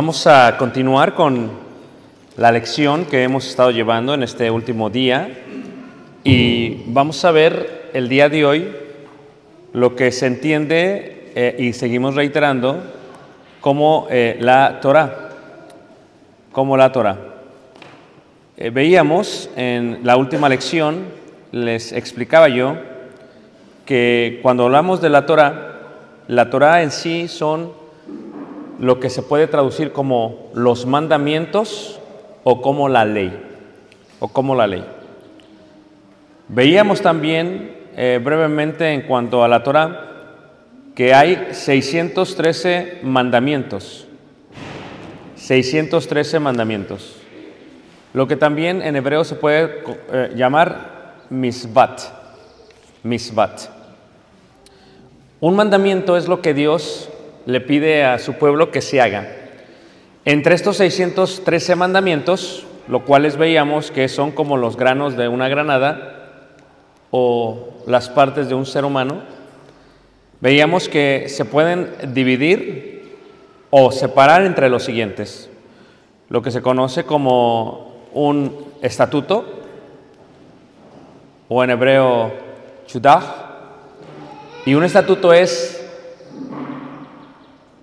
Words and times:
Vamos 0.00 0.26
a 0.26 0.56
continuar 0.56 1.12
con 1.12 1.50
la 2.38 2.50
lección 2.50 3.04
que 3.04 3.22
hemos 3.22 3.46
estado 3.46 3.70
llevando 3.70 4.14
en 4.14 4.22
este 4.22 4.50
último 4.50 4.88
día 4.88 5.28
y 6.24 6.84
vamos 6.86 7.22
a 7.26 7.30
ver 7.32 7.90
el 7.92 8.08
día 8.08 8.30
de 8.30 8.46
hoy 8.46 8.72
lo 9.74 9.96
que 9.96 10.10
se 10.10 10.26
entiende 10.26 11.32
eh, 11.34 11.54
y 11.58 11.74
seguimos 11.74 12.14
reiterando 12.14 12.82
como 13.60 14.06
eh, 14.08 14.38
la 14.40 14.80
Torah, 14.80 15.32
como 16.50 16.78
la 16.78 16.92
Torah. 16.92 17.18
Eh, 18.56 18.70
veíamos 18.70 19.50
en 19.54 20.00
la 20.02 20.16
última 20.16 20.48
lección, 20.48 21.08
les 21.52 21.92
explicaba 21.92 22.48
yo, 22.48 22.74
que 23.84 24.40
cuando 24.42 24.64
hablamos 24.64 25.02
de 25.02 25.10
la 25.10 25.26
Torah, 25.26 25.72
la 26.26 26.48
Torah 26.48 26.82
en 26.82 26.90
sí 26.90 27.28
son 27.28 27.79
lo 28.80 28.98
que 28.98 29.10
se 29.10 29.22
puede 29.22 29.46
traducir 29.46 29.92
como 29.92 30.50
los 30.54 30.86
mandamientos 30.86 32.00
o 32.44 32.62
como 32.62 32.88
la 32.88 33.04
ley, 33.04 33.38
o 34.18 34.28
como 34.28 34.54
la 34.54 34.66
ley. 34.66 34.84
Veíamos 36.48 37.02
también 37.02 37.76
eh, 37.94 38.18
brevemente 38.22 38.90
en 38.92 39.02
cuanto 39.02 39.44
a 39.44 39.48
la 39.48 39.62
Torah 39.62 40.06
que 40.94 41.12
hay 41.12 41.48
613 41.52 43.00
mandamientos, 43.02 44.06
613 45.36 46.40
mandamientos, 46.40 47.16
lo 48.14 48.26
que 48.26 48.36
también 48.36 48.80
en 48.80 48.96
hebreo 48.96 49.24
se 49.24 49.34
puede 49.34 49.82
eh, 50.10 50.32
llamar 50.34 51.26
misbat, 51.28 52.00
misbat. 53.02 53.60
Un 55.38 55.54
mandamiento 55.54 56.16
es 56.16 56.28
lo 56.28 56.40
que 56.40 56.54
Dios 56.54 57.10
le 57.50 57.60
pide 57.60 58.04
a 58.04 58.18
su 58.18 58.34
pueblo 58.34 58.70
que 58.70 58.80
se 58.80 59.00
haga. 59.00 59.28
Entre 60.24 60.54
estos 60.54 60.76
613 60.76 61.76
mandamientos, 61.76 62.66
lo 62.88 63.04
cuales 63.04 63.36
veíamos 63.36 63.90
que 63.90 64.08
son 64.08 64.30
como 64.32 64.56
los 64.56 64.76
granos 64.76 65.16
de 65.16 65.28
una 65.28 65.48
granada 65.48 66.46
o 67.10 67.70
las 67.86 68.08
partes 68.08 68.48
de 68.48 68.54
un 68.54 68.66
ser 68.66 68.84
humano, 68.84 69.22
veíamos 70.40 70.88
que 70.88 71.26
se 71.28 71.44
pueden 71.44 71.90
dividir 72.14 73.18
o 73.70 73.92
separar 73.92 74.44
entre 74.44 74.68
los 74.68 74.84
siguientes. 74.84 75.48
Lo 76.28 76.42
que 76.42 76.50
se 76.50 76.62
conoce 76.62 77.04
como 77.04 78.06
un 78.12 78.66
estatuto, 78.82 79.44
o 81.48 81.64
en 81.64 81.70
hebreo 81.70 82.32
chudah, 82.86 83.48
y 84.66 84.74
un 84.74 84.84
estatuto 84.84 85.32
es 85.32 85.79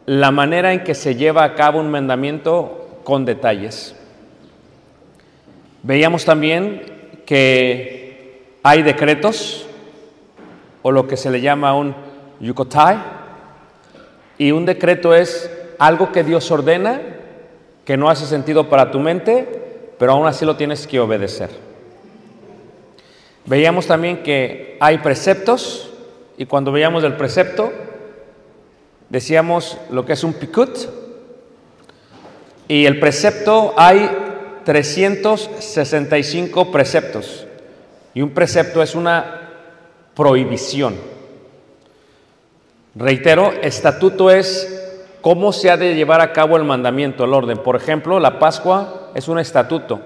la 0.07 0.31
manera 0.31 0.71
en 0.71 0.85
que 0.85 0.95
se 0.95 1.15
lleva 1.15 1.43
a 1.43 1.53
cabo 1.53 1.81
un 1.81 1.91
mandamiento 1.91 3.01
con 3.03 3.25
detalles. 3.25 3.93
Veíamos 5.83 6.23
también 6.23 6.81
que 7.25 8.55
hay 8.63 8.83
decretos, 8.83 9.67
o 10.81 10.93
lo 10.93 11.07
que 11.07 11.17
se 11.17 11.29
le 11.29 11.41
llama 11.41 11.75
un 11.75 11.93
yukotai, 12.39 12.97
y 14.37 14.51
un 14.51 14.65
decreto 14.65 15.13
es 15.13 15.51
algo 15.77 16.13
que 16.13 16.23
Dios 16.23 16.49
ordena, 16.51 17.01
que 17.83 17.97
no 17.97 18.09
hace 18.09 18.25
sentido 18.25 18.69
para 18.69 18.91
tu 18.91 19.01
mente, 19.01 19.91
pero 19.99 20.13
aún 20.13 20.25
así 20.25 20.45
lo 20.45 20.55
tienes 20.55 20.87
que 20.87 21.01
obedecer. 21.01 21.49
Veíamos 23.45 23.87
también 23.87 24.23
que 24.23 24.77
hay 24.79 24.99
preceptos, 24.99 25.91
y 26.37 26.45
cuando 26.45 26.71
veíamos 26.71 27.03
el 27.03 27.17
precepto, 27.17 27.73
decíamos 29.09 29.77
lo 29.89 30.05
que 30.05 30.13
es 30.13 30.23
un 30.23 30.33
pikut, 30.33 30.77
y 32.67 32.85
el 32.85 32.99
precepto 32.99 33.73
hay 33.77 34.09
365 34.65 36.71
preceptos, 36.71 37.47
y 38.13 38.21
un 38.21 38.31
precepto 38.31 38.83
es 38.83 38.95
una 38.95 39.51
prohibición. 40.15 40.95
Reitero, 42.95 43.53
estatuto 43.61 44.31
es 44.31 44.73
cómo 45.21 45.53
se 45.53 45.69
ha 45.69 45.77
de 45.77 45.93
llevar 45.93 46.21
a 46.21 46.33
cabo 46.33 46.57
el 46.57 46.63
mandamiento, 46.63 47.25
el 47.25 47.33
orden. 47.33 47.59
Por 47.59 47.75
ejemplo, 47.75 48.19
la 48.19 48.39
Pascua 48.39 49.11
es 49.13 49.27
un 49.27 49.37
estatuto. 49.37 50.01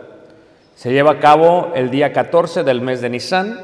Se 0.75 0.91
lleva 0.91 1.11
a 1.11 1.19
cabo 1.19 1.71
el 1.75 1.89
día 1.89 2.11
14 2.11 2.63
del 2.63 2.81
mes 2.81 3.01
de 3.01 3.09
Nisan. 3.09 3.59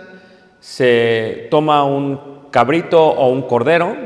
Se 0.61 1.47
toma 1.51 1.83
un 1.83 2.47
cabrito 2.51 3.03
o 3.03 3.29
un 3.29 3.41
cordero, 3.41 3.97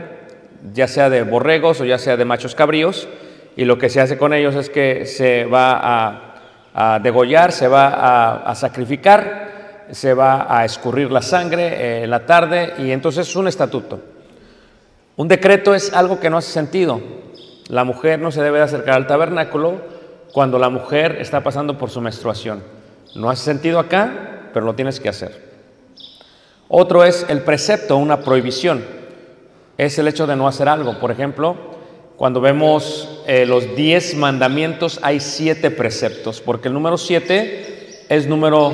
ya 0.74 0.88
sea 0.88 1.10
de 1.10 1.24
borregos 1.24 1.82
o 1.82 1.86
ya 1.86 1.98
sea 1.98 2.18
de 2.18 2.26
machos 2.26 2.56
cabríos, 2.56 3.08
y 3.56 3.66
lo 3.66 3.78
que 3.78 3.90
se 3.90 4.02
hace 4.02 4.18
con 4.18 4.34
ellos 4.34 4.56
es 4.56 4.70
que 4.70 5.06
se 5.06 5.46
va 5.46 6.28
a, 6.74 7.00
degollar, 7.00 7.52
se 7.52 7.68
va 7.68 8.50
a, 8.50 8.56
sacrificar, 8.56 9.86
se 9.92 10.14
va 10.14 10.58
a 10.58 10.64
escurrir 10.64 11.12
la 11.12 11.22
sangre 11.22 11.68
eh, 11.68 12.04
en 12.04 12.10
la 12.10 12.26
tarde, 12.26 12.74
y 12.78 12.92
entonces 12.92 13.28
es 13.28 13.36
un 13.36 13.48
estatuto. 13.48 14.00
Un 15.18 15.28
decreto 15.28 15.76
es 15.76 15.94
algo 15.94 16.20
que 16.20 16.30
no 16.30 16.38
hace 16.38 16.52
sentido. 16.52 17.02
La 17.68 17.84
mujer 17.84 18.20
no 18.20 18.32
se 18.32 18.42
debe 18.42 18.60
de 18.60 18.64
acercar 18.64 18.96
al 18.96 19.08
tabernáculo 19.08 19.82
cuando 20.32 20.58
la 20.58 20.70
mujer 20.70 21.18
está 21.20 21.44
pasando 21.44 21.78
por 21.78 21.90
su 21.90 22.00
menstruación. 22.00 22.64
No 23.16 23.30
hace 23.30 23.44
sentido 23.44 23.80
acá, 23.80 24.50
pero 24.54 24.66
lo 24.66 24.76
tienes 24.76 25.00
que 25.00 25.10
hacer. 25.10 25.52
Otro 26.70 27.04
es 27.04 27.26
el 27.28 27.42
precepto, 27.42 27.98
una 27.98 28.22
prohibición. 28.22 29.01
Es 29.78 29.98
el 29.98 30.08
hecho 30.08 30.28
de 30.28 30.36
no 30.36 30.48
hacer 30.48 30.68
algo. 30.70 31.00
Por 31.00 31.12
ejemplo, 31.12 31.56
cuando 32.18 32.40
vemos 32.40 33.24
eh, 33.26 33.46
los 33.46 33.76
diez 33.76 34.16
mandamientos, 34.16 35.00
hay 35.02 35.20
siete 35.20 35.72
preceptos, 35.72 36.40
porque 36.40 36.68
el 36.68 36.74
número 36.74 36.98
siete 36.98 38.06
es 38.10 38.28
número 38.28 38.72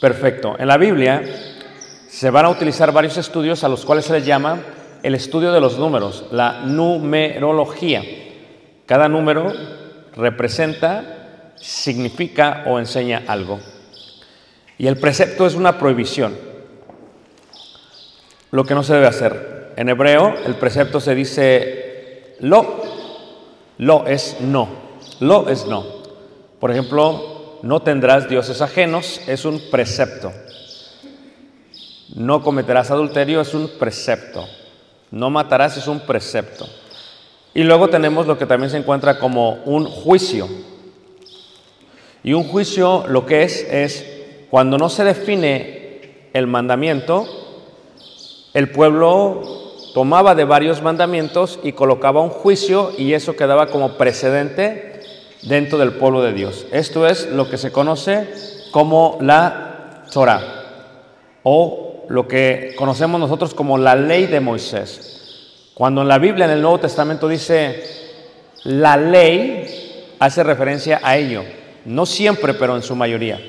perfecto. 0.00 0.54
En 0.58 0.68
la 0.68 0.76
Biblia 0.76 1.22
se 2.08 2.30
van 2.30 2.44
a 2.44 2.50
utilizar 2.50 2.92
varios 2.92 3.16
estudios 3.16 3.64
a 3.64 3.68
los 3.68 3.84
cuales 3.84 4.04
se 4.04 4.12
les 4.12 4.24
llama 4.26 4.60
el 5.02 5.14
estudio 5.14 5.52
de 5.52 5.60
los 5.60 5.78
números, 5.78 6.26
la 6.30 6.60
numerología. 6.60 8.04
Cada 8.86 9.08
número 9.08 9.52
representa, 10.14 11.54
significa 11.56 12.64
o 12.66 12.78
enseña 12.78 13.24
algo. 13.26 13.60
Y 14.78 14.86
el 14.86 14.96
precepto 14.96 15.46
es 15.46 15.54
una 15.54 15.78
prohibición, 15.78 16.36
lo 18.50 18.64
que 18.64 18.74
no 18.74 18.82
se 18.82 18.94
debe 18.94 19.06
hacer. 19.06 19.51
En 19.76 19.88
hebreo 19.88 20.34
el 20.44 20.54
precepto 20.56 21.00
se 21.00 21.14
dice 21.14 22.34
lo, 22.40 22.82
lo 23.78 24.06
es 24.06 24.36
no, 24.40 24.68
lo 25.20 25.48
es 25.48 25.66
no. 25.66 25.84
Por 26.60 26.70
ejemplo, 26.70 27.58
no 27.62 27.80
tendrás 27.80 28.28
dioses 28.28 28.60
ajenos 28.60 29.20
es 29.26 29.44
un 29.44 29.60
precepto. 29.70 30.32
No 32.14 32.42
cometerás 32.42 32.90
adulterio 32.90 33.40
es 33.40 33.54
un 33.54 33.68
precepto. 33.78 34.46
No 35.10 35.30
matarás 35.30 35.76
es 35.76 35.86
un 35.86 36.00
precepto. 36.00 36.66
Y 37.54 37.62
luego 37.62 37.88
tenemos 37.88 38.26
lo 38.26 38.38
que 38.38 38.46
también 38.46 38.70
se 38.70 38.78
encuentra 38.78 39.18
como 39.18 39.62
un 39.64 39.84
juicio. 39.84 40.48
Y 42.24 42.32
un 42.34 42.44
juicio 42.44 43.04
lo 43.08 43.26
que 43.26 43.42
es 43.42 43.66
es 43.70 44.06
cuando 44.50 44.78
no 44.78 44.88
se 44.88 45.04
define 45.04 46.28
el 46.32 46.46
mandamiento, 46.46 47.26
el 48.54 48.70
pueblo 48.70 49.61
tomaba 49.94 50.34
de 50.34 50.44
varios 50.44 50.82
mandamientos 50.82 51.58
y 51.62 51.72
colocaba 51.72 52.22
un 52.22 52.30
juicio 52.30 52.92
y 52.96 53.14
eso 53.14 53.36
quedaba 53.36 53.68
como 53.68 53.98
precedente 53.98 55.00
dentro 55.42 55.78
del 55.78 55.92
pueblo 55.92 56.22
de 56.22 56.32
Dios. 56.32 56.66
Esto 56.72 57.06
es 57.06 57.28
lo 57.30 57.48
que 57.48 57.58
se 57.58 57.72
conoce 57.72 58.28
como 58.70 59.18
la 59.20 60.04
Torah 60.12 60.42
o 61.42 62.04
lo 62.08 62.28
que 62.28 62.74
conocemos 62.76 63.20
nosotros 63.20 63.54
como 63.54 63.78
la 63.78 63.94
ley 63.94 64.26
de 64.26 64.40
Moisés. 64.40 65.70
Cuando 65.74 66.02
en 66.02 66.08
la 66.08 66.18
Biblia, 66.18 66.44
en 66.44 66.52
el 66.52 66.62
Nuevo 66.62 66.80
Testamento 66.80 67.28
dice 67.28 67.82
la 68.64 68.96
ley, 68.96 70.14
hace 70.18 70.42
referencia 70.42 71.00
a 71.02 71.16
ello. 71.16 71.42
No 71.84 72.06
siempre, 72.06 72.54
pero 72.54 72.76
en 72.76 72.82
su 72.82 72.94
mayoría. 72.94 73.40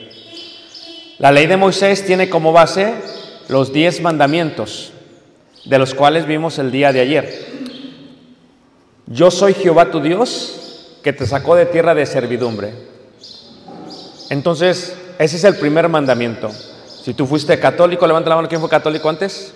La 1.20 1.32
ley 1.32 1.46
de 1.46 1.58
Moisés 1.58 2.06
tiene 2.06 2.30
como 2.30 2.52
base 2.52 2.94
los 3.50 3.72
diez 3.74 4.02
mandamientos, 4.02 4.93
de 5.66 5.78
los 5.78 5.94
cuales 5.94 6.26
vimos 6.26 6.60
el 6.60 6.72
día 6.72 6.92
de 6.92 7.02
ayer. 7.02 7.54
Yo 9.08 9.32
soy 9.32 9.54
Jehová 9.54 9.92
tu 9.92 10.02
Dios, 10.02 11.00
que 11.04 11.14
te 11.14 11.28
sacó 11.28 11.56
de 11.56 11.66
tierra 11.66 11.94
de 11.94 12.06
servidumbre. 12.06 12.74
Entonces, 14.30 14.96
ese 15.20 15.38
es 15.38 15.44
el 15.44 15.56
primer 15.58 15.90
mandamiento. 15.90 16.50
Si 17.04 17.14
tú 17.14 17.28
fuiste 17.28 17.60
católico, 17.60 18.08
levanta 18.08 18.30
la 18.30 18.38
mano, 18.38 18.48
¿quién 18.48 18.62
fue 18.62 18.70
católico 18.70 19.10
antes? 19.10 19.54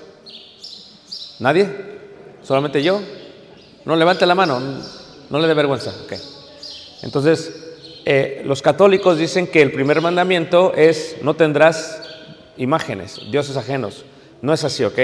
¿Nadie? 1.40 1.70
¿Solamente 2.44 2.84
yo? 2.84 3.02
No, 3.86 3.96
levante 3.96 4.26
la 4.26 4.36
mano, 4.36 4.60
no 5.30 5.40
le 5.40 5.48
dé 5.48 5.54
vergüenza. 5.54 5.94
Entonces, 7.04 7.54
eh, 8.06 8.42
los 8.46 8.62
católicos 8.62 9.18
dicen 9.18 9.48
que 9.48 9.62
el 9.62 9.72
primer 9.72 10.02
mandamiento 10.02 10.74
es 10.76 11.18
no 11.22 11.36
tendrás 11.36 12.02
imágenes, 12.58 13.20
dioses 13.32 13.56
ajenos. 13.56 14.04
No 14.42 14.54
es 14.54 14.64
así, 14.64 14.84
¿ok? 14.84 15.00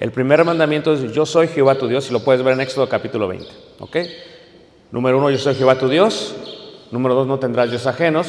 El 0.00 0.12
primer 0.12 0.42
mandamiento 0.46 0.94
es 0.94 1.12
yo 1.12 1.26
soy 1.26 1.46
Jehová 1.46 1.74
tu 1.74 1.86
Dios 1.86 2.08
y 2.08 2.12
lo 2.14 2.20
puedes 2.20 2.42
ver 2.42 2.54
en 2.54 2.62
Éxodo 2.62 2.88
capítulo 2.88 3.28
20, 3.28 3.46
¿ok? 3.80 3.96
Número 4.92 5.18
uno, 5.18 5.28
yo 5.28 5.36
soy 5.36 5.54
Jehová 5.54 5.74
tu 5.76 5.90
Dios. 5.90 6.34
Número 6.90 7.14
dos, 7.14 7.26
no 7.26 7.38
tendrás 7.38 7.68
dioses 7.68 7.86
ajenos. 7.86 8.26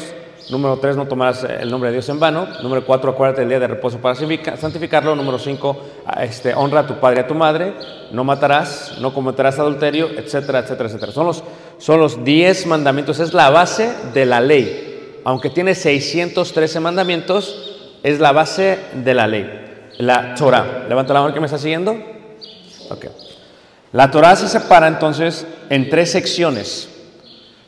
Número 0.50 0.76
tres, 0.76 0.98
no 0.98 1.08
tomarás 1.08 1.44
el 1.44 1.70
nombre 1.70 1.88
de 1.88 1.94
Dios 1.94 2.08
en 2.10 2.20
vano. 2.20 2.46
Número 2.62 2.84
cuatro, 2.84 3.12
acuérdate 3.12 3.40
del 3.40 3.48
día 3.48 3.58
de 3.58 3.68
reposo 3.68 3.96
para 4.02 4.14
santificarlo. 4.14 5.16
Número 5.16 5.38
cinco, 5.38 5.80
este, 6.20 6.54
honra 6.54 6.80
a 6.80 6.86
tu 6.86 7.00
padre 7.00 7.20
y 7.20 7.24
a 7.24 7.26
tu 7.26 7.34
madre. 7.34 7.72
No 8.12 8.22
matarás, 8.22 8.98
no 9.00 9.14
cometerás 9.14 9.58
adulterio, 9.58 10.10
etcétera, 10.10 10.58
etcétera, 10.58 10.90
etcétera. 10.90 11.12
Son 11.12 11.26
los, 11.26 11.42
son 11.78 11.98
los 11.98 12.22
diez 12.22 12.66
mandamientos, 12.66 13.18
es 13.18 13.32
la 13.32 13.48
base 13.48 13.94
de 14.12 14.26
la 14.26 14.42
ley. 14.42 15.20
Aunque 15.24 15.48
tiene 15.48 15.74
613 15.74 16.80
mandamientos, 16.80 17.98
es 18.02 18.20
la 18.20 18.32
base 18.32 18.78
de 18.92 19.14
la 19.14 19.26
ley. 19.26 19.71
La 19.98 20.34
Torah. 20.34 20.86
Levanta 20.88 21.12
la 21.12 21.20
mano 21.20 21.34
que 21.34 21.40
me 21.40 21.46
está 21.46 21.58
siguiendo. 21.58 21.96
Ok. 22.90 23.06
La 23.92 24.10
Torah 24.10 24.36
se 24.36 24.48
separa 24.48 24.88
entonces 24.88 25.46
en 25.68 25.90
tres 25.90 26.10
secciones. 26.10 26.88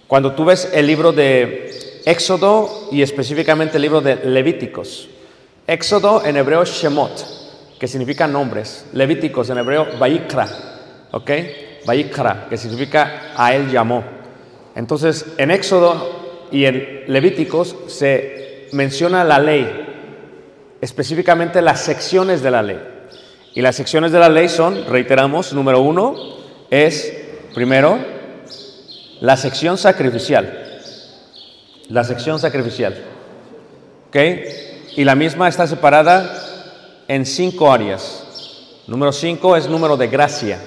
Cuando 0.06 0.32
tú 0.32 0.44
ves 0.44 0.71
el 0.73 0.87
libro 0.87 1.12
de 1.12 2.00
Éxodo 2.05 2.88
y 2.93 3.03
específicamente 3.03 3.76
el 3.76 3.82
libro 3.82 4.00
de 4.00 4.17
Levíticos. 4.17 5.09
Éxodo 5.67 6.25
en 6.25 6.37
hebreo 6.37 6.65
Shemot, 6.65 7.79
que 7.79 7.88
significa 7.88 8.26
nombres. 8.26 8.87
Levíticos 8.93 9.49
en 9.49 9.59
hebreo 9.59 9.88
Vaikra, 9.99 10.47
¿ok? 11.12 11.31
Vaikra, 11.87 12.47
que 12.49 12.59
significa 12.59 13.32
a 13.37 13.55
él 13.55 13.71
llamó. 13.71 14.05
Entonces, 14.75 15.26
en 15.38 15.50
Éxodo 15.50 16.47
y 16.50 16.67
en 16.67 17.05
Levíticos 17.06 17.75
se 17.87 18.69
menciona 18.73 19.25
la 19.25 19.38
ley, 19.38 19.84
específicamente 20.85 21.63
las 21.63 21.81
secciones 21.81 22.43
de 22.43 22.51
la 22.51 22.63
ley. 22.63 22.79
Y 23.55 23.63
las 23.63 23.75
secciones 23.75 24.13
de 24.13 24.19
la 24.19 24.29
ley 24.29 24.51
son, 24.51 24.85
reiteramos, 24.87 25.55
número 25.55 25.81
uno, 25.81 26.15
es, 26.71 27.11
primero, 27.55 27.99
la 29.21 29.37
sección 29.39 29.79
sacrificial. 29.79 30.81
La 31.89 32.05
sección 32.05 32.39
sacrificial. 32.39 32.97
¿Ok? 34.09 34.17
Y 34.97 35.05
la 35.05 35.15
misma 35.15 35.49
está 35.49 35.67
separada 35.67 36.31
en 37.09 37.25
cinco 37.25 37.73
áreas. 37.73 38.83
Número 38.87 39.13
cinco 39.13 39.57
es 39.57 39.67
número 39.67 39.97
de 39.97 40.09
gracia. 40.09 40.59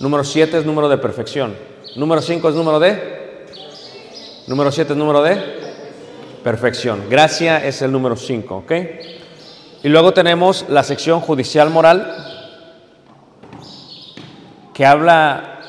Número 0.00 0.24
siete 0.24 0.58
es 0.58 0.66
número 0.66 0.88
de 0.88 0.98
perfección. 0.98 1.54
Número 1.94 2.20
cinco 2.22 2.48
es 2.48 2.56
número 2.56 2.80
de... 2.80 3.20
Número 4.48 4.72
siete 4.72 4.94
es 4.94 4.98
número 4.98 5.22
de 5.22 5.59
perfección. 6.42 7.04
Gracia 7.08 7.64
es 7.64 7.82
el 7.82 7.92
número 7.92 8.16
cinco. 8.16 8.58
¿Ok? 8.58 8.72
Y 9.82 9.88
luego 9.88 10.12
tenemos 10.12 10.66
la 10.68 10.82
sección 10.82 11.20
judicial 11.20 11.70
moral 11.70 12.14
que 14.74 14.84
habla 14.84 15.60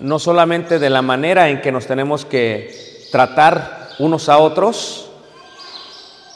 no 0.00 0.18
solamente 0.18 0.78
de 0.78 0.90
la 0.90 1.02
manera 1.02 1.48
en 1.48 1.60
que 1.60 1.72
nos 1.72 1.86
tenemos 1.86 2.24
que 2.24 3.08
tratar 3.10 3.88
unos 3.98 4.28
a 4.28 4.38
otros, 4.38 5.10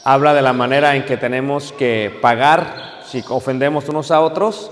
habla 0.03 0.33
de 0.33 0.41
la 0.41 0.53
manera 0.53 0.95
en 0.95 1.05
que 1.05 1.17
tenemos 1.17 1.71
que 1.71 2.15
pagar 2.21 3.01
si 3.05 3.23
ofendemos 3.29 3.87
unos 3.89 4.11
a 4.11 4.21
otros, 4.21 4.71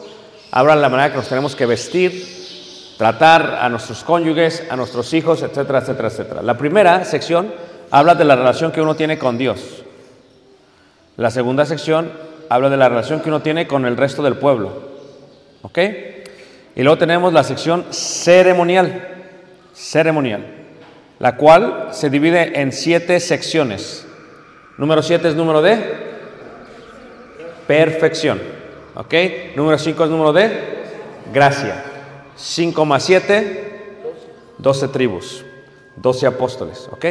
habla 0.51 0.75
de 0.75 0.82
la 0.82 0.90
manera 0.90 1.12
que 1.12 1.18
nos 1.18 1.30
tenemos 1.30 1.56
que 1.56 1.66
vestir, 1.66 2.96
tratar 2.98 3.60
a 3.62 3.70
nuestros 3.70 4.04
cónyuges, 4.04 4.63
a 4.70 4.75
nuestros 4.75 5.13
hijos, 5.13 5.42
etcétera, 5.42 5.80
etcétera, 5.80 6.10
etcétera. 6.10 6.42
La 6.42 6.58
primera 6.58 7.06
sección 7.06 7.54
habla 7.91 8.15
de 8.15 8.25
la 8.25 8.36
relación 8.36 8.71
que 8.71 8.81
uno 8.81 8.95
tiene 8.95 9.17
con 9.17 9.38
Dios. 9.38 9.83
La 11.17 11.29
segunda 11.29 11.65
sección 11.65 12.12
habla 12.50 12.69
de 12.69 12.77
la 12.77 12.89
relación 12.89 13.19
que 13.19 13.29
uno 13.29 13.41
tiene 13.41 13.67
con 13.67 13.86
el 13.86 13.98
resto 13.98 14.24
del 14.24 14.38
pueblo. 14.38 14.89
¿Ok? 15.62 15.77
Y 16.75 16.83
luego 16.83 16.98
tenemos 16.98 17.33
la 17.33 17.43
sección 17.43 17.86
ceremonial. 17.91 19.07
Ceremonial 19.74 20.62
la 21.21 21.38
cual 21.38 21.89
se 21.91 22.10
divide 22.10 22.60
en 22.60 22.71
siete 22.71 23.19
secciones. 23.19 24.07
Número 24.79 25.03
siete 25.03 25.29
es 25.29 25.36
número 25.36 25.62
de 25.62 25.79
perfección. 27.67 28.41
¿Ok? 28.95 29.13
Número 29.55 29.77
cinco 29.77 30.03
es 30.03 30.10
número 30.10 30.33
de 30.33 30.50
gracia. 31.31 31.86
5 32.36 32.86
más 32.86 33.03
7, 33.03 33.93
12 34.57 34.88
tribus, 34.88 35.45
12 35.98 36.25
apóstoles. 36.25 36.89
¿Ok? 36.91 37.05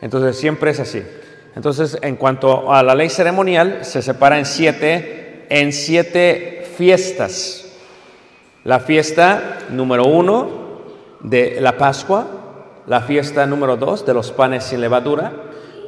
Entonces 0.00 0.36
siempre 0.36 0.70
es 0.70 0.80
así. 0.80 1.02
Entonces, 1.56 1.98
en 2.02 2.16
cuanto 2.16 2.72
a 2.72 2.82
la 2.82 2.94
ley 2.94 3.08
ceremonial, 3.08 3.80
se 3.82 4.02
separa 4.02 4.38
en 4.38 4.44
siete, 4.44 5.46
en 5.48 5.72
siete 5.72 6.66
fiestas. 6.76 7.66
La 8.64 8.80
fiesta 8.80 9.58
número 9.70 10.04
uno 10.04 10.64
de 11.20 11.58
la 11.60 11.76
Pascua, 11.78 12.26
la 12.86 13.02
fiesta 13.02 13.46
número 13.46 13.76
2 13.76 14.04
de 14.04 14.14
los 14.14 14.32
panes 14.32 14.64
sin 14.64 14.80
levadura, 14.80 15.32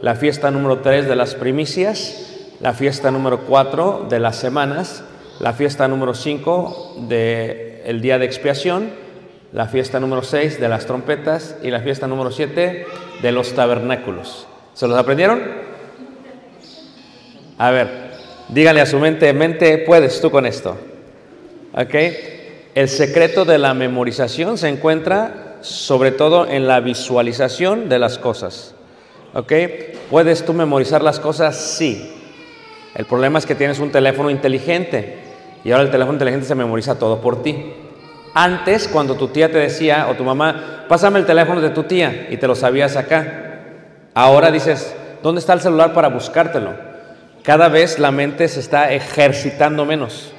la 0.02 0.14
fiesta 0.14 0.50
número 0.50 0.78
3 0.80 1.08
de 1.08 1.16
las 1.16 1.34
primicias, 1.34 2.54
la 2.60 2.72
fiesta 2.72 3.10
número 3.10 3.40
4 3.40 4.06
de 4.08 4.20
las 4.20 4.36
semanas, 4.36 5.02
la 5.40 5.52
fiesta 5.52 5.88
número 5.88 6.14
5 6.14 7.06
del 7.08 8.00
día 8.00 8.18
de 8.18 8.24
expiación, 8.24 8.90
la 9.56 9.66
fiesta 9.66 9.98
número 9.98 10.22
6 10.22 10.60
de 10.60 10.68
las 10.68 10.84
trompetas 10.84 11.56
y 11.62 11.70
la 11.70 11.80
fiesta 11.80 12.06
número 12.06 12.30
7 12.30 12.86
de 13.22 13.32
los 13.32 13.54
tabernáculos. 13.54 14.46
¿Se 14.74 14.86
los 14.86 14.98
aprendieron? 14.98 15.40
A 17.56 17.70
ver, 17.70 17.88
dígale 18.50 18.82
a 18.82 18.86
su 18.86 18.98
mente, 18.98 19.32
mente, 19.32 19.78
puedes 19.78 20.20
tú 20.20 20.30
con 20.30 20.44
esto. 20.44 20.76
¿Ok? 21.72 21.94
El 22.74 22.90
secreto 22.90 23.46
de 23.46 23.56
la 23.56 23.72
memorización 23.72 24.58
se 24.58 24.68
encuentra 24.68 25.56
sobre 25.62 26.10
todo 26.12 26.46
en 26.46 26.68
la 26.68 26.80
visualización 26.80 27.88
de 27.88 27.98
las 27.98 28.18
cosas. 28.18 28.74
¿Ok? 29.32 29.54
¿Puedes 30.10 30.44
tú 30.44 30.52
memorizar 30.52 31.02
las 31.02 31.18
cosas? 31.18 31.56
Sí. 31.56 32.12
El 32.94 33.06
problema 33.06 33.38
es 33.38 33.46
que 33.46 33.54
tienes 33.54 33.78
un 33.78 33.90
teléfono 33.90 34.28
inteligente 34.28 35.16
y 35.64 35.70
ahora 35.70 35.84
el 35.84 35.90
teléfono 35.90 36.16
inteligente 36.16 36.46
se 36.46 36.54
memoriza 36.54 36.98
todo 36.98 37.22
por 37.22 37.42
ti. 37.42 37.85
Antes, 38.38 38.86
cuando 38.86 39.14
tu 39.14 39.28
tía 39.28 39.50
te 39.50 39.56
decía, 39.56 40.08
o 40.10 40.14
tu 40.14 40.22
mamá, 40.22 40.84
pásame 40.90 41.18
el 41.18 41.24
teléfono 41.24 41.62
de 41.62 41.70
tu 41.70 41.84
tía 41.84 42.26
y 42.28 42.36
te 42.36 42.46
lo 42.46 42.54
sabías 42.54 42.94
acá. 42.94 43.62
Ahora 44.12 44.50
dices, 44.50 44.94
¿dónde 45.22 45.38
está 45.38 45.54
el 45.54 45.62
celular 45.62 45.94
para 45.94 46.08
buscártelo? 46.08 46.74
Cada 47.42 47.70
vez 47.70 47.98
la 47.98 48.10
mente 48.10 48.46
se 48.48 48.60
está 48.60 48.92
ejercitando 48.92 49.86
menos 49.86 50.34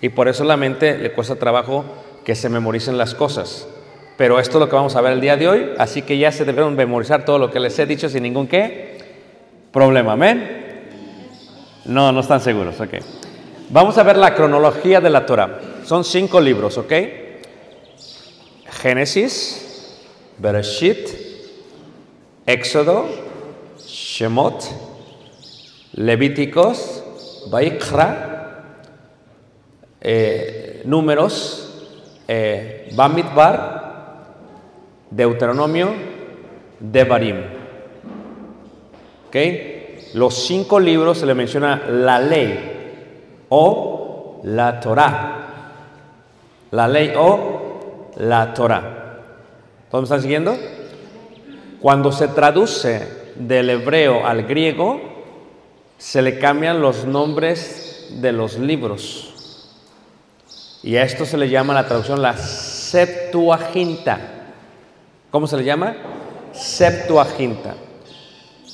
y 0.00 0.08
por 0.08 0.26
eso 0.26 0.42
la 0.42 0.56
mente 0.56 0.98
le 0.98 1.12
cuesta 1.12 1.36
trabajo 1.36 1.84
que 2.24 2.34
se 2.34 2.48
memoricen 2.48 2.98
las 2.98 3.14
cosas. 3.14 3.68
Pero 4.16 4.40
esto 4.40 4.58
es 4.58 4.60
lo 4.62 4.68
que 4.68 4.74
vamos 4.74 4.96
a 4.96 5.00
ver 5.00 5.12
el 5.12 5.20
día 5.20 5.36
de 5.36 5.46
hoy, 5.46 5.70
así 5.78 6.02
que 6.02 6.18
ya 6.18 6.32
se 6.32 6.44
debieron 6.44 6.74
memorizar 6.74 7.24
todo 7.24 7.38
lo 7.38 7.52
que 7.52 7.60
les 7.60 7.78
he 7.78 7.86
dicho 7.86 8.08
sin 8.08 8.24
ningún 8.24 8.48
qué 8.48 8.98
problema. 9.70 10.14
Amén. 10.14 10.80
No, 11.84 12.10
no 12.10 12.18
están 12.18 12.40
seguros, 12.40 12.80
ok. 12.80 12.94
Vamos 13.70 13.96
a 13.98 14.02
ver 14.02 14.16
la 14.16 14.34
cronología 14.34 15.00
de 15.00 15.10
la 15.10 15.24
Torah. 15.24 15.60
Son 15.84 16.02
cinco 16.02 16.40
libros, 16.40 16.76
¿ok? 16.76 16.92
Génesis, 18.80 19.98
Bereshit, 20.38 21.08
Éxodo, 22.46 23.06
Shemot, 23.78 24.62
Levíticos, 25.94 27.02
Vaikra, 27.50 28.64
eh, 30.00 30.82
Números, 30.84 31.88
eh, 32.28 32.90
Bamidbar, 32.94 33.76
Deuteronomio, 35.10 35.94
Devarim. 36.78 37.36
¿Ok? 39.28 39.36
Los 40.14 40.34
cinco 40.46 40.78
libros 40.78 41.18
se 41.18 41.26
le 41.26 41.34
menciona 41.34 41.82
la 41.88 42.18
ley 42.20 43.46
o 43.48 44.40
la 44.44 44.80
Torah. 44.80 45.32
La 46.70 46.88
ley 46.88 47.12
o 47.16 47.55
la 48.16 48.54
Torah. 48.54 49.20
¿Todos 49.90 50.02
me 50.02 50.04
están 50.04 50.22
siguiendo? 50.22 50.56
Cuando 51.80 52.10
se 52.12 52.28
traduce 52.28 53.32
del 53.36 53.70
hebreo 53.70 54.26
al 54.26 54.44
griego, 54.44 55.00
se 55.98 56.22
le 56.22 56.38
cambian 56.38 56.80
los 56.80 57.04
nombres 57.04 58.08
de 58.20 58.32
los 58.32 58.58
libros. 58.58 59.68
Y 60.82 60.96
a 60.96 61.02
esto 61.02 61.24
se 61.26 61.36
le 61.36 61.48
llama 61.48 61.74
la 61.74 61.86
traducción 61.86 62.22
la 62.22 62.36
Septuaginta. 62.36 64.18
¿Cómo 65.30 65.46
se 65.46 65.56
le 65.56 65.64
llama? 65.64 65.96
Septuaginta. 66.52 67.74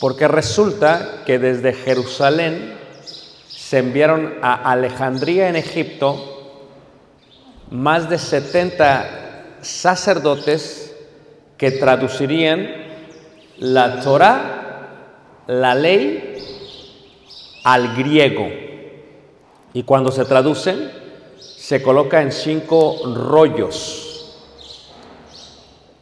Porque 0.00 0.28
resulta 0.28 1.22
que 1.26 1.38
desde 1.38 1.72
Jerusalén 1.72 2.74
se 3.48 3.78
enviaron 3.78 4.34
a 4.42 4.70
Alejandría 4.70 5.48
en 5.48 5.56
Egipto 5.56 6.28
más 7.70 8.10
de 8.10 8.18
70 8.18 9.21
sacerdotes 9.62 10.94
que 11.56 11.70
traducirían 11.70 12.68
la 13.58 14.00
Torah, 14.00 15.44
la 15.46 15.74
ley, 15.74 16.34
al 17.64 17.94
griego. 17.94 18.48
Y 19.72 19.84
cuando 19.84 20.10
se 20.10 20.24
traducen, 20.24 20.90
se 21.38 21.80
coloca 21.82 22.20
en 22.20 22.32
cinco 22.32 23.00
rollos. 23.14 24.34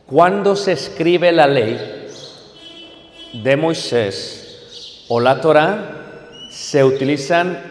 Cuando 0.06 0.56
se 0.56 0.72
escribe 0.72 1.30
la 1.30 1.46
ley 1.46 1.78
de 3.34 3.56
Moisés 3.56 5.04
o 5.08 5.20
la 5.20 5.40
Torah, 5.40 6.48
se 6.50 6.82
utilizan 6.82 7.62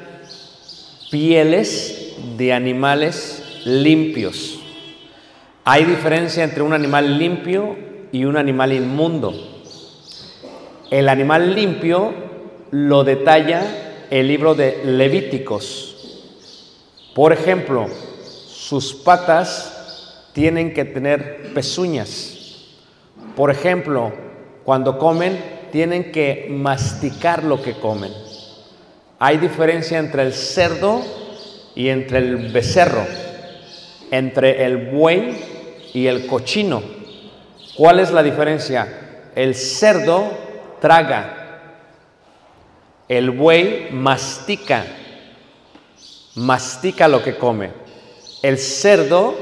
pieles 1.12 2.14
de 2.38 2.54
animales 2.54 3.44
limpios. 3.66 4.59
Hay 5.72 5.86
diferencia 5.86 6.44
entre 6.44 6.64
un 6.64 6.74
animal 6.74 7.20
limpio 7.20 7.78
y 8.12 8.26
un 8.26 8.38
animal 8.38 8.74
inmundo. 8.74 9.36
El 10.90 11.08
animal 11.08 11.54
limpio 11.54 12.12
lo 12.72 13.04
detalla 13.04 13.62
el 14.10 14.28
libro 14.28 14.56
de 14.56 14.84
Levíticos. 14.84 16.26
Por 17.14 17.34
ejemplo, 17.34 17.86
sus 18.48 18.96
patas 18.96 20.32
tienen 20.34 20.74
que 20.74 20.86
tener 20.86 21.54
pezuñas. 21.54 22.66
Por 23.36 23.52
ejemplo, 23.52 24.12
cuando 24.64 24.98
comen, 24.98 25.40
tienen 25.72 26.12
que 26.12 26.48
masticar 26.50 27.44
lo 27.44 27.62
que 27.62 27.74
comen. 27.74 28.12
Hay 29.20 29.38
diferencia 29.38 30.00
entre 30.00 30.24
el 30.24 30.34
cerdo 30.34 31.04
y 31.76 31.90
entre 31.90 32.18
el 32.18 32.52
becerro, 32.52 33.06
entre 34.10 34.66
el 34.66 34.90
buey 34.90 35.49
y 35.94 36.08
el 36.08 36.28
cochino. 36.28 36.82
¿Cuál 37.76 38.00
es 38.00 38.12
la 38.12 38.24
diferencia? 38.24 39.30
El 39.36 39.56
cerdo 39.56 40.30
traga, 40.82 41.62
el 43.08 43.32
buey 43.32 43.90
mastica, 43.92 44.86
mastica 46.36 47.08
lo 47.08 47.24
que 47.24 47.36
come. 47.36 47.72
El 48.42 48.58
cerdo, 48.58 49.36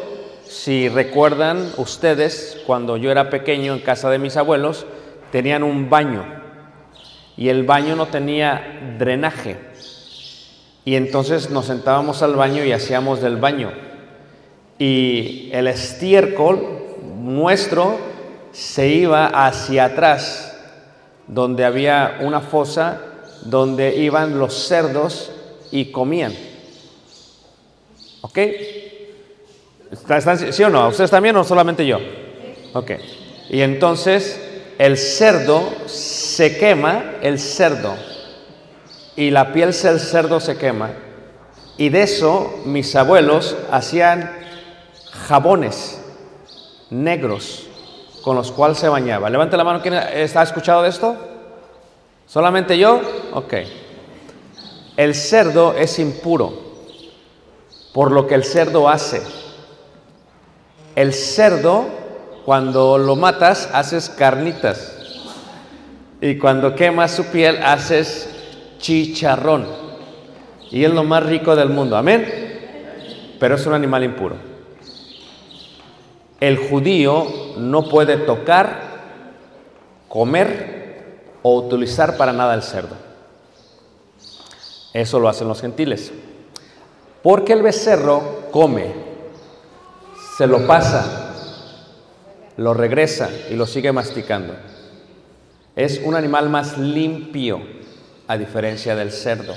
si 0.43 0.89
recuerdan 0.89 1.71
ustedes, 1.77 2.61
cuando 2.65 2.97
yo 2.97 3.11
era 3.11 3.29
pequeño 3.29 3.73
en 3.73 3.79
casa 3.79 4.09
de 4.09 4.19
mis 4.19 4.37
abuelos, 4.37 4.85
tenían 5.31 5.63
un 5.63 5.89
baño 5.89 6.37
y 7.37 7.49
el 7.49 7.63
baño 7.63 7.95
no 7.95 8.07
tenía 8.07 8.95
drenaje. 8.97 9.57
Y 10.83 10.95
entonces 10.95 11.49
nos 11.49 11.67
sentábamos 11.67 12.23
al 12.23 12.35
baño 12.35 12.63
y 12.63 12.71
hacíamos 12.71 13.21
del 13.21 13.37
baño. 13.37 13.71
Y 14.79 15.49
el 15.53 15.67
estiércol 15.67 16.59
nuestro 17.21 17.97
se 18.51 18.87
iba 18.87 19.27
hacia 19.27 19.85
atrás, 19.85 20.55
donde 21.27 21.65
había 21.65 22.19
una 22.21 22.41
fosa 22.41 23.01
donde 23.43 23.95
iban 23.95 24.39
los 24.39 24.67
cerdos 24.67 25.31
y 25.71 25.91
comían. 25.91 26.33
¿Ok? 28.21 28.37
¿Están, 29.91 30.53
¿Sí 30.53 30.63
o 30.63 30.69
no? 30.69 30.87
¿Ustedes 30.89 31.11
también 31.11 31.35
o 31.37 31.43
solamente 31.43 31.85
yo? 31.85 31.99
Ok. 32.73 32.91
Y 33.49 33.61
entonces 33.61 34.39
el 34.77 34.97
cerdo 34.97 35.63
se 35.87 36.57
quema, 36.57 37.15
el 37.21 37.39
cerdo, 37.39 37.95
y 39.15 39.31
la 39.31 39.53
piel 39.53 39.71
del 39.71 39.99
cerdo 39.99 40.39
se 40.39 40.57
quema. 40.57 40.91
Y 41.77 41.89
de 41.89 42.03
eso 42.03 42.61
mis 42.65 42.95
abuelos 42.95 43.55
hacían 43.71 44.46
jabones 45.27 46.01
negros 46.89 47.67
con 48.23 48.35
los 48.35 48.51
cuales 48.51 48.77
se 48.77 48.89
bañaba. 48.89 49.29
Levante 49.29 49.57
la 49.57 49.63
mano, 49.63 49.81
¿quién 49.81 49.93
está 49.93 50.43
escuchado 50.43 50.83
de 50.83 50.89
esto? 50.89 51.15
¿Solamente 52.25 52.77
yo? 52.77 53.01
Ok. 53.33 53.53
El 54.95 55.15
cerdo 55.15 55.73
es 55.73 55.99
impuro 55.99 56.53
por 57.93 58.11
lo 58.11 58.27
que 58.27 58.35
el 58.35 58.43
cerdo 58.43 58.89
hace. 58.89 59.21
El 60.95 61.13
cerdo, 61.13 61.85
cuando 62.45 62.97
lo 62.97 63.15
matas, 63.15 63.69
haces 63.73 64.09
carnitas. 64.09 64.93
Y 66.21 66.37
cuando 66.37 66.75
quemas 66.75 67.11
su 67.11 67.25
piel, 67.25 67.61
haces 67.63 68.29
chicharrón. 68.79 69.67
Y 70.71 70.83
es 70.83 70.91
lo 70.91 71.03
más 71.03 71.23
rico 71.23 71.55
del 71.55 71.69
mundo. 71.69 71.95
Amén. 71.95 73.35
Pero 73.39 73.55
es 73.55 73.65
un 73.65 73.73
animal 73.73 74.03
impuro. 74.03 74.56
El 76.39 76.57
judío 76.57 77.25
no 77.57 77.89
puede 77.89 78.17
tocar, 78.17 78.79
comer 80.07 80.77
o 81.41 81.55
utilizar 81.55 82.17
para 82.17 82.33
nada 82.33 82.53
el 82.53 82.61
cerdo. 82.61 82.95
Eso 84.93 85.19
lo 85.19 85.29
hacen 85.29 85.47
los 85.47 85.61
gentiles. 85.61 86.11
Porque 87.23 87.53
el 87.53 87.61
becerro 87.61 88.49
come, 88.51 88.93
se 90.37 90.47
lo 90.47 90.65
pasa, 90.67 91.33
lo 92.57 92.73
regresa 92.73 93.29
y 93.49 93.55
lo 93.55 93.65
sigue 93.65 93.91
masticando. 93.91 94.53
Es 95.75 96.01
un 96.03 96.15
animal 96.15 96.49
más 96.49 96.77
limpio 96.77 97.61
a 98.27 98.37
diferencia 98.37 98.95
del 98.95 99.11
cerdo. 99.11 99.53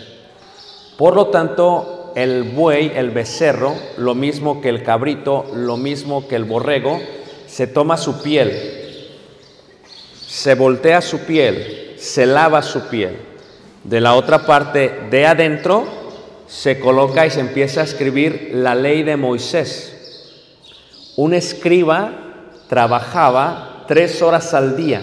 Por 0.97 1.15
lo 1.15 1.29
tanto, 1.29 2.00
el 2.15 2.43
buey, 2.45 2.93
el 2.95 3.11
becerro, 3.11 3.75
lo 3.97 4.15
mismo 4.15 4.61
que 4.61 4.69
el 4.69 4.83
cabrito, 4.83 5.47
lo 5.55 5.77
mismo 5.77 6.29
que 6.29 6.37
el 6.37 6.45
borrego, 6.45 7.01
se 7.47 7.67
toma 7.67 7.97
su 7.97 8.23
piel, 8.23 8.51
se 10.27 10.55
voltea 10.55 11.01
su 11.01 11.21
piel, 11.21 11.95
se 11.99 12.27
lava 12.27 12.63
su 12.63 12.89
piel. 12.89 13.17
De 13.85 14.01
la 14.01 14.15
otra 14.15 14.47
parte, 14.47 15.07
de 15.11 15.27
adentro, 15.27 15.85
se 16.47 16.79
coloca 16.81 17.27
y 17.27 17.31
se 17.31 17.41
empieza 17.41 17.81
a 17.81 17.85
escribir 17.85 18.51
la 18.55 18.75
ley 18.75 19.03
de 19.03 19.17
Moisés. 19.17 19.97
un 21.17 21.35
escriba 21.35 22.13
trabajaba 22.69 23.85
tres 23.87 24.23
horas 24.23 24.55
al 24.55 24.77
día 24.77 25.03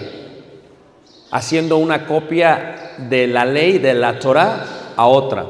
haciendo 1.30 1.76
una 1.76 2.06
copia 2.06 2.94
de 2.98 3.26
la 3.26 3.44
ley 3.44 3.78
de 3.78 3.94
la 3.94 4.18
Torah 4.18 4.64
a 4.96 5.06
otra. 5.06 5.46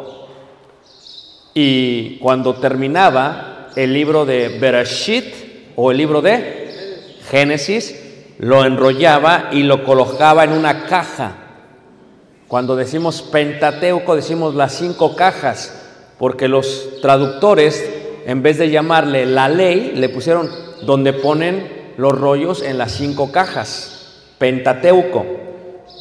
Y 1.54 2.18
cuando 2.18 2.54
terminaba 2.54 3.68
el 3.76 3.92
libro 3.92 4.24
de 4.24 4.58
Bereshit 4.58 5.24
o 5.76 5.90
el 5.90 5.98
libro 5.98 6.20
de 6.22 7.16
Génesis, 7.30 7.94
lo 8.38 8.64
enrollaba 8.64 9.48
y 9.52 9.62
lo 9.62 9.84
colocaba 9.84 10.44
en 10.44 10.52
una 10.52 10.86
caja. 10.86 11.32
Cuando 12.46 12.76
decimos 12.76 13.22
Pentateuco 13.22 14.16
decimos 14.16 14.54
las 14.54 14.72
cinco 14.72 15.14
cajas, 15.16 15.74
porque 16.18 16.48
los 16.48 17.00
traductores, 17.02 17.84
en 18.26 18.42
vez 18.42 18.58
de 18.58 18.70
llamarle 18.70 19.26
la 19.26 19.48
ley, 19.48 19.92
le 19.94 20.08
pusieron 20.08 20.50
donde 20.82 21.12
ponen 21.12 21.92
los 21.96 22.12
rollos 22.12 22.62
en 22.62 22.78
las 22.78 22.92
cinco 22.92 23.30
cajas. 23.32 24.22
Pentateuco, 24.38 25.26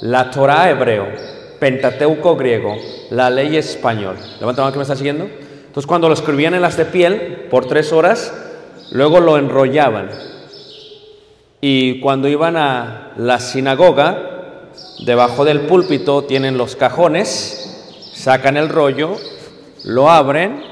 la 0.02 0.30
Torah 0.32 0.70
hebreo, 0.70 1.08
Pentateuco 1.60 2.36
griego, 2.36 2.76
la 3.10 3.30
ley 3.30 3.58
español. 3.58 4.16
Levanta 4.40 4.62
la 4.62 4.66
mano 4.66 4.72
que 4.74 4.78
me 4.78 4.84
está 4.84 4.96
siguiendo. 4.96 5.26
Entonces 5.26 5.88
cuando 5.88 6.08
lo 6.08 6.14
escribían 6.14 6.54
en 6.54 6.62
las 6.62 6.78
de 6.78 6.86
piel 6.86 7.48
por 7.50 7.66
tres 7.66 7.92
horas, 7.92 8.34
luego 8.92 9.20
lo 9.20 9.38
enrollaban. 9.38 10.10
Y 11.62 12.00
cuando 12.00 12.28
iban 12.28 12.58
a 12.58 13.14
la 13.18 13.40
sinagoga, 13.40 14.70
debajo 15.06 15.46
del 15.46 15.62
púlpito 15.62 16.24
tienen 16.24 16.58
los 16.58 16.76
cajones, 16.76 18.12
sacan 18.14 18.58
el 18.58 18.70
rollo, 18.70 19.16
lo 19.84 20.10
abren 20.10 20.64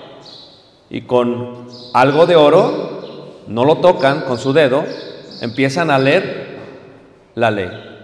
y 0.89 1.01
con 1.01 1.67
algo 1.93 2.25
de 2.25 2.35
oro, 2.35 3.43
no 3.47 3.65
lo 3.65 3.77
tocan 3.77 4.21
con 4.21 4.37
su 4.37 4.53
dedo, 4.53 4.83
empiezan 5.41 5.91
a 5.91 5.99
leer 5.99 6.57
la 7.35 7.51
ley. 7.51 7.94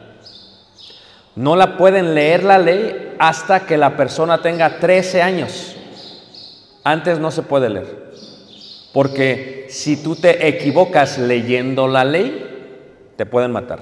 No 1.35 1.55
la 1.55 1.77
pueden 1.77 2.13
leer 2.13 2.43
la 2.43 2.57
ley 2.57 3.15
hasta 3.19 3.65
que 3.65 3.77
la 3.77 3.95
persona 3.95 4.41
tenga 4.41 4.79
13 4.79 5.21
años. 5.21 5.75
Antes 6.83 7.19
no 7.19 7.31
se 7.31 7.43
puede 7.43 7.69
leer. 7.69 8.11
Porque 8.93 9.67
si 9.69 10.03
tú 10.03 10.15
te 10.15 10.47
equivocas 10.47 11.17
leyendo 11.17 11.87
la 11.87 12.03
ley, 12.03 13.13
te 13.15 13.25
pueden 13.25 13.51
matar. 13.51 13.79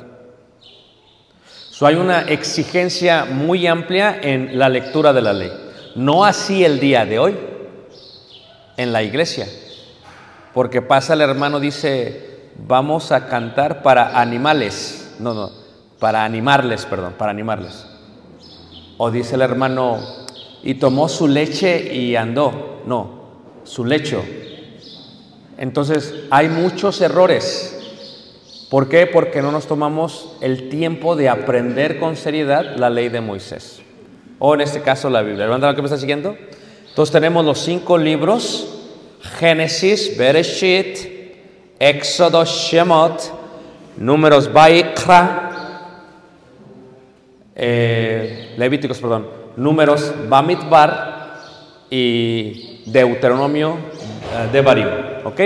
So, 1.71 1.87
hay 1.87 1.95
una 1.95 2.23
exigencia 2.23 3.25
muy 3.25 3.65
amplia 3.65 4.19
en 4.21 4.59
la 4.59 4.69
lectura 4.69 5.13
de 5.13 5.21
la 5.21 5.33
ley. 5.33 5.51
No 5.95 6.25
así 6.25 6.63
el 6.63 6.79
día 6.79 7.05
de 7.05 7.19
hoy 7.19 7.35
en 8.77 8.93
la 8.93 9.01
iglesia. 9.01 9.47
Porque 10.53 10.81
pasa 10.81 11.13
el 11.13 11.21
hermano, 11.21 11.59
dice, 11.59 12.51
vamos 12.57 13.11
a 13.11 13.27
cantar 13.27 13.81
para 13.81 14.19
animales. 14.19 15.15
No, 15.19 15.33
no, 15.33 15.51
para 15.99 16.23
animarles, 16.23 16.85
perdón, 16.85 17.13
para 17.17 17.31
animarles. 17.31 17.85
O 18.97 19.11
dice 19.11 19.35
el 19.35 19.41
hermano, 19.41 19.99
y 20.63 20.75
tomó 20.75 21.07
su 21.09 21.27
leche 21.27 21.93
y 21.93 22.15
andó. 22.15 22.81
No, 22.85 23.21
su 23.63 23.85
lecho. 23.85 24.23
Entonces, 25.57 26.13
hay 26.31 26.49
muchos 26.49 27.01
errores. 27.01 27.75
¿Por 28.69 28.87
qué? 28.87 29.07
Porque 29.07 29.41
no 29.41 29.51
nos 29.51 29.67
tomamos 29.67 30.37
el 30.41 30.69
tiempo 30.69 31.15
de 31.15 31.27
aprender 31.27 31.99
con 31.99 32.15
seriedad 32.15 32.75
la 32.77 32.89
ley 32.89 33.09
de 33.09 33.21
Moisés. 33.21 33.81
O 34.37 34.53
en 34.53 34.61
este 34.61 34.81
caso 34.81 35.09
la 35.09 35.21
Biblia. 35.21 35.45
¿Levanta 35.45 35.67
lo 35.67 35.75
que 35.75 35.81
me 35.81 35.87
está 35.87 35.97
siguiendo? 35.97 36.37
Entonces 36.87 37.11
tenemos 37.11 37.43
los 37.43 37.59
cinco 37.59 37.97
libros. 37.97 38.75
Génesis, 39.39 40.17
Bereshit, 40.17 40.97
Éxodo, 41.79 42.45
Shemot, 42.45 43.21
Números, 43.97 44.51
Baikra, 44.53 45.48
eh, 47.61 48.53
Levíticos, 48.57 48.99
perdón, 48.99 49.27
Números, 49.57 50.13
Bamidbar 50.29 51.35
y 51.89 52.83
Deuteronomio 52.85 53.73
eh, 53.73 54.49
de 54.49 54.61
Barim. 54.61 54.87
¿Ok? 55.25 55.41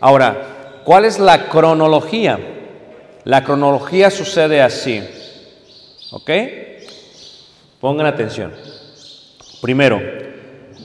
Ahora, 0.00 0.80
¿cuál 0.84 1.04
es 1.04 1.18
la 1.18 1.48
cronología? 1.48 2.38
La 3.24 3.44
cronología 3.44 4.10
sucede 4.10 4.62
así. 4.62 5.02
¿Ok? 6.12 6.30
Pongan 7.80 8.06
atención. 8.06 8.52
Primero, 9.60 10.00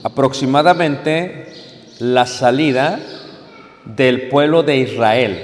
aproximadamente 0.02 1.46
la 1.98 2.26
salida 2.26 3.00
del 3.86 4.28
pueblo 4.28 4.62
de 4.62 4.76
Israel 4.76 5.38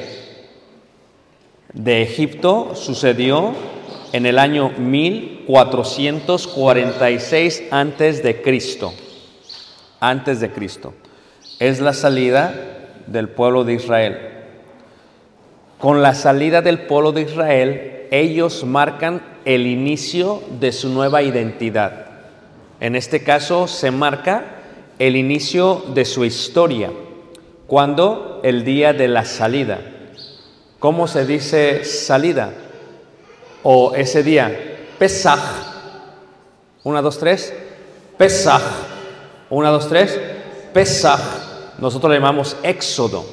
de 1.72 2.02
Egipto 2.02 2.74
sucedió 2.74 3.73
en 4.14 4.24
el 4.26 4.38
año 4.38 4.70
1446 4.78 7.64
antes 7.72 8.22
de 8.22 8.40
Cristo. 8.42 8.94
Antes 9.98 10.38
de 10.38 10.52
Cristo. 10.52 10.94
Es 11.58 11.80
la 11.80 11.92
salida 11.92 12.54
del 13.08 13.28
pueblo 13.28 13.64
de 13.64 13.74
Israel. 13.74 14.16
Con 15.78 16.00
la 16.00 16.14
salida 16.14 16.62
del 16.62 16.82
pueblo 16.82 17.10
de 17.10 17.22
Israel, 17.22 18.06
ellos 18.12 18.62
marcan 18.62 19.20
el 19.44 19.66
inicio 19.66 20.44
de 20.60 20.70
su 20.70 20.90
nueva 20.90 21.22
identidad. 21.22 22.06
En 22.78 22.94
este 22.94 23.24
caso 23.24 23.66
se 23.66 23.90
marca 23.90 24.44
el 25.00 25.16
inicio 25.16 25.82
de 25.92 26.04
su 26.04 26.24
historia, 26.24 26.92
cuando 27.66 28.40
el 28.44 28.64
día 28.64 28.92
de 28.92 29.08
la 29.08 29.24
salida. 29.24 29.80
¿Cómo 30.78 31.08
se 31.08 31.26
dice 31.26 31.84
salida? 31.84 32.52
O 33.64 33.94
ese 33.94 34.22
día, 34.22 34.74
Pesaj. 34.98 35.40
Una, 36.84 37.00
dos, 37.02 37.18
tres. 37.18 37.52
Pesaj. 38.16 38.62
Una, 39.50 39.70
dos, 39.70 39.88
tres. 39.88 40.20
Pesaj. 40.72 41.20
Nosotros 41.78 42.10
le 42.10 42.18
llamamos 42.18 42.56
éxodo. 42.62 43.24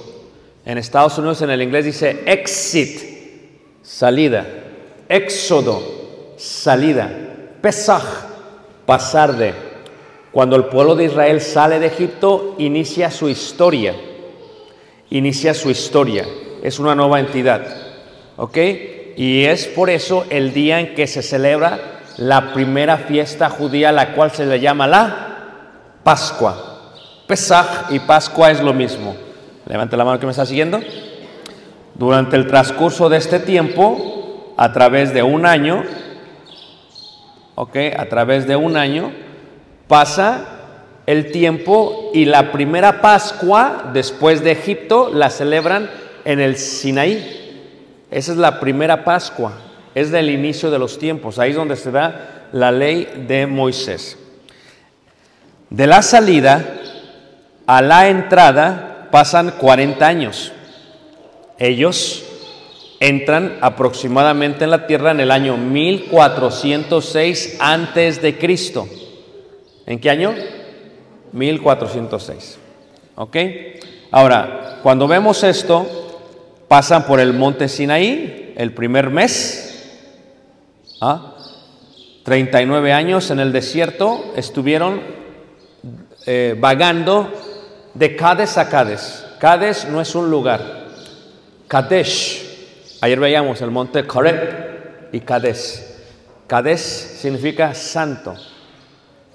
En 0.65 0.78
Estados 0.78 1.17
Unidos 1.17 1.41
en 1.41 1.50
el 1.50 1.62
inglés 1.62 1.86
dice 1.86 2.24
exit, 2.26 3.82
salida. 3.82 4.46
Éxodo, 5.10 6.36
salida. 6.38 7.12
Pesaj, 7.62 8.04
pasar 8.86 9.36
de. 9.36 9.54
Cuando 10.32 10.56
el 10.56 10.65
pueblo 10.65 10.96
de 10.96 11.06
Israel 11.06 11.41
sale 11.41 11.80
de 11.80 11.88
Egipto, 11.88 12.56
inicia 12.58 13.12
su 13.12 13.28
historia. 13.28 13.96
Inicia 15.10 15.54
su 15.54 15.70
historia. 15.70 16.26
Es 16.63 16.80
una 16.80 16.96
nueva 16.96 17.20
entidad. 17.20 17.65
¿Ok? 18.38 18.58
Y 19.15 19.45
es 19.45 19.67
por 19.67 19.89
eso 19.89 20.26
el 20.30 20.54
día 20.54 20.80
en 20.80 20.95
que 20.95 21.08
se 21.08 21.21
celebra 21.21 21.80
la 22.17 22.54
primera 22.54 22.97
fiesta 22.97 23.50
judía, 23.50 23.91
la 23.91 24.13
cual 24.13 24.32
se 24.32 24.45
le 24.45 24.60
llama 24.60 24.88
la 24.88 25.32
Pascua. 26.04 26.93
Pesaj 27.28 27.91
y 27.91 28.00
Pascua 28.00 28.52
es 28.52 28.62
lo 28.62 28.74
mismo. 28.74 29.15
Levante 29.65 29.97
la 29.97 30.06
mano 30.06 30.19
que 30.19 30.26
me 30.26 30.32
está 30.32 30.45
siguiendo. 30.45 30.80
Durante 31.95 32.36
el 32.36 32.47
transcurso 32.47 33.10
de 33.10 33.17
este 33.17 33.39
tiempo, 33.39 34.54
a 34.58 34.71
través 34.74 35.13
de 35.13 35.24
un 35.24 35.45
año, 35.45 35.84
ok, 37.56 37.78
a 37.97 38.06
través 38.06 38.47
de 38.47 38.56
un 38.56 38.78
año, 38.78 39.12
pasa 39.88 40.45
el 41.06 41.32
tiempo 41.32 42.12
y 42.13 42.26
la 42.26 42.52
primera 42.52 43.02
Pascua 43.02 43.89
después 43.93 44.43
de 44.43 44.52
Egipto 44.52 45.10
la 45.13 45.30
celebran 45.30 45.89
en 46.26 46.39
el 46.39 46.58
Sinaí. 46.58 47.40
Esa 48.12 48.34
es 48.34 48.38
la 48.38 48.60
primera 48.60 49.06
Pascua, 49.06 49.54
es 49.95 50.12
del 50.12 50.30
inicio 50.30 50.69
de 50.69 50.78
los 50.78 51.00
tiempos, 51.00 51.39
ahí 51.39 51.52
es 51.52 51.56
donde 51.56 51.78
se 51.78 51.91
da 51.91 52.50
la 52.52 52.71
ley 52.71 53.26
de 53.28 53.47
Moisés. 53.47 54.17
De 55.69 55.88
la 55.88 56.02
salida 56.02 56.62
a 57.65 57.82
la 57.82 58.10
entrada 58.10 59.08
pasan 59.12 59.52
40 59.52 60.06
años. 60.06 60.52
Ellos 61.58 62.26
entran 63.00 63.58
aproximadamente 63.62 64.65
en 64.65 64.71
la 64.71 64.88
tierra 64.88 65.12
en 65.12 65.21
el 65.21 65.32
año 65.32 65.56
1406 65.56 67.58
antes 67.62 68.21
de 68.21 68.38
Cristo. 68.38 68.89
¿En 69.86 70.00
qué 70.00 70.10
año? 70.10 70.34
1406. 71.32 72.58
¿Ok? 73.15 73.38
Ahora, 74.12 74.80
cuando 74.84 75.08
vemos 75.08 75.43
esto, 75.43 76.11
pasan 76.71 77.03
por 77.03 77.19
el 77.19 77.34
monte 77.34 77.67
Sinaí 77.67 78.53
el 78.55 78.71
primer 78.71 79.10
mes. 79.10 79.91
¿ah? 81.01 81.36
39 82.23 82.93
años 82.93 83.29
en 83.29 83.41
el 83.41 83.51
desierto 83.51 84.31
estuvieron 84.38 85.01
eh, 86.25 86.55
vagando 86.57 87.29
de 87.93 88.15
Cades 88.15 88.57
a 88.57 88.69
Cades. 88.69 89.25
Cades 89.38 89.89
no 89.89 89.99
es 89.99 90.15
un 90.15 90.31
lugar. 90.31 90.62
Kadesh. 91.67 92.97
Ayer 93.01 93.19
veíamos 93.19 93.62
el 93.62 93.69
monte 93.69 94.07
Coreb 94.07 95.10
y 95.12 95.19
Cades. 95.19 96.01
Cades 96.47 96.79
significa 97.19 97.73
santo. 97.73 98.34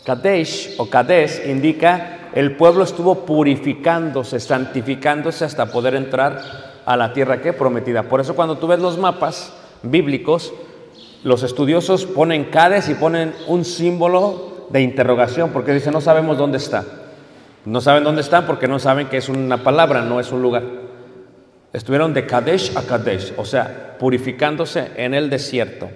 Kadesh 0.06 0.76
o 0.78 0.88
Cades 0.88 1.42
indica 1.46 2.30
el 2.34 2.56
pueblo 2.56 2.84
estuvo 2.84 3.26
purificándose, 3.26 4.40
santificándose 4.40 5.44
hasta 5.44 5.66
poder 5.66 5.96
entrar 5.96 6.65
a 6.86 6.96
la 6.96 7.12
tierra 7.12 7.42
que 7.42 7.52
prometida. 7.52 8.04
Por 8.04 8.20
eso 8.20 8.34
cuando 8.34 8.56
tú 8.56 8.68
ves 8.68 8.78
los 8.78 8.96
mapas 8.96 9.52
bíblicos, 9.82 10.54
los 11.24 11.42
estudiosos 11.42 12.06
ponen 12.06 12.44
Cades 12.44 12.88
y 12.88 12.94
ponen 12.94 13.34
un 13.48 13.64
símbolo 13.64 14.68
de 14.70 14.80
interrogación, 14.80 15.50
porque 15.50 15.74
dicen 15.74 15.92
no 15.92 16.00
sabemos 16.00 16.38
dónde 16.38 16.58
está. 16.58 16.84
No 17.64 17.80
saben 17.80 18.04
dónde 18.04 18.20
están 18.20 18.46
porque 18.46 18.68
no 18.68 18.78
saben 18.78 19.08
que 19.08 19.16
es 19.16 19.28
una 19.28 19.64
palabra, 19.64 20.02
no 20.02 20.20
es 20.20 20.30
un 20.30 20.40
lugar. 20.40 20.62
Estuvieron 21.72 22.14
de 22.14 22.24
Kadesh 22.24 22.76
a 22.76 22.82
Kadesh, 22.82 23.34
o 23.36 23.44
sea, 23.44 23.96
purificándose 23.98 24.92
en 24.96 25.14
el 25.14 25.28
desierto. 25.28 25.90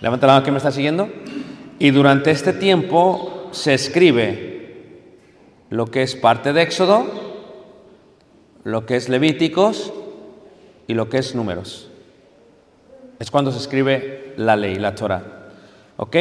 Levanta 0.00 0.26
la 0.26 0.32
mano 0.32 0.44
que 0.44 0.50
me 0.50 0.56
está 0.56 0.72
siguiendo. 0.72 1.10
Y 1.78 1.90
durante 1.90 2.30
este 2.30 2.54
tiempo 2.54 3.48
se 3.52 3.74
escribe 3.74 4.86
lo 5.68 5.86
que 5.86 6.02
es 6.02 6.16
parte 6.16 6.54
de 6.54 6.62
Éxodo, 6.62 7.06
lo 8.64 8.86
que 8.86 8.96
es 8.96 9.10
Levíticos 9.10 9.92
y 10.90 10.94
lo 10.94 11.08
que 11.08 11.18
es 11.18 11.36
Números. 11.36 11.88
Es 13.20 13.30
cuando 13.30 13.52
se 13.52 13.58
escribe 13.58 14.34
la 14.36 14.56
ley, 14.56 14.74
la 14.76 14.94
Torah. 14.96 15.22
¿Ok? 15.96 16.16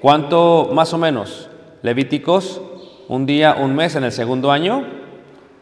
¿Cuánto 0.00 0.70
más 0.72 0.92
o 0.92 0.98
menos? 0.98 1.48
Levíticos, 1.82 2.60
un 3.08 3.26
día, 3.26 3.56
un 3.58 3.74
mes 3.74 3.96
en 3.96 4.04
el 4.04 4.12
segundo 4.12 4.52
año. 4.52 4.84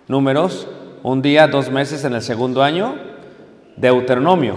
Números, 0.09 0.69
un 1.03 1.23
día, 1.23 1.47
dos 1.47 1.71
meses 1.71 2.05
en 2.05 2.13
el 2.15 2.21
segundo 2.21 2.63
año. 2.63 2.97
Deuteronomio, 3.77 4.57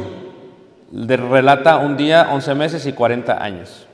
de- 0.92 1.18
relata 1.18 1.78
un 1.78 1.96
día, 1.96 2.30
once 2.34 2.54
meses 2.56 2.86
y 2.86 2.92
cuarenta 2.94 3.42
años. 3.42 3.88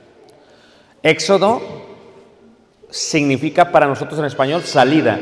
Éxodo 1.02 1.60
significa 2.90 3.70
para 3.70 3.86
nosotros 3.86 4.18
en 4.18 4.24
español 4.24 4.62
salida, 4.62 5.18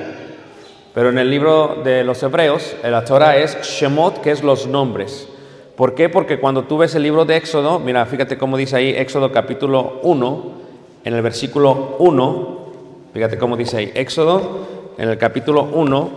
pero 0.94 1.08
en 1.08 1.18
el 1.18 1.30
libro 1.30 1.80
de 1.82 2.04
los 2.04 2.22
hebreos, 2.22 2.76
la 2.82 3.04
Torah 3.04 3.36
es 3.36 3.60
Shemot, 3.62 4.20
que 4.20 4.30
es 4.30 4.42
los 4.42 4.66
nombres. 4.66 5.28
¿Por 5.76 5.94
qué? 5.94 6.08
Porque 6.08 6.38
cuando 6.38 6.64
tú 6.64 6.78
ves 6.78 6.94
el 6.94 7.02
libro 7.02 7.24
de 7.24 7.36
Éxodo, 7.36 7.78
mira, 7.78 8.04
fíjate 8.04 8.36
cómo 8.36 8.56
dice 8.56 8.76
ahí 8.76 8.90
Éxodo 8.90 9.32
capítulo 9.32 10.00
1, 10.02 10.52
en 11.04 11.14
el 11.14 11.22
versículo 11.22 11.96
1, 11.98 12.58
fíjate 13.14 13.38
cómo 13.38 13.56
dice 13.56 13.78
ahí 13.78 13.92
Éxodo, 13.94 14.66
en 14.98 15.08
el 15.08 15.16
capítulo 15.16 15.62
1, 15.72 16.10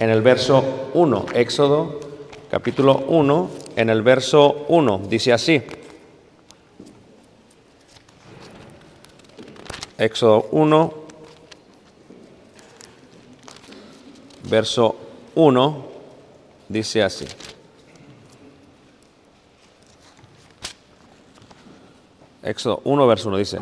en 0.00 0.10
el 0.10 0.20
verso 0.20 0.64
1, 0.94 1.26
Éxodo 1.34 2.00
capítulo 2.50 3.04
1, 3.06 3.50
en 3.76 3.90
el 3.90 4.02
verso 4.02 4.64
1, 4.68 5.02
dice 5.08 5.32
así. 5.32 5.62
Éxodo 9.96 10.48
1, 10.52 10.94
verso 14.48 14.96
1, 15.34 15.86
dice 16.68 17.02
así. 17.02 17.26
Éxodo 22.42 22.80
1, 22.84 23.06
verso 23.06 23.28
1 23.28 23.38
dice, 23.38 23.58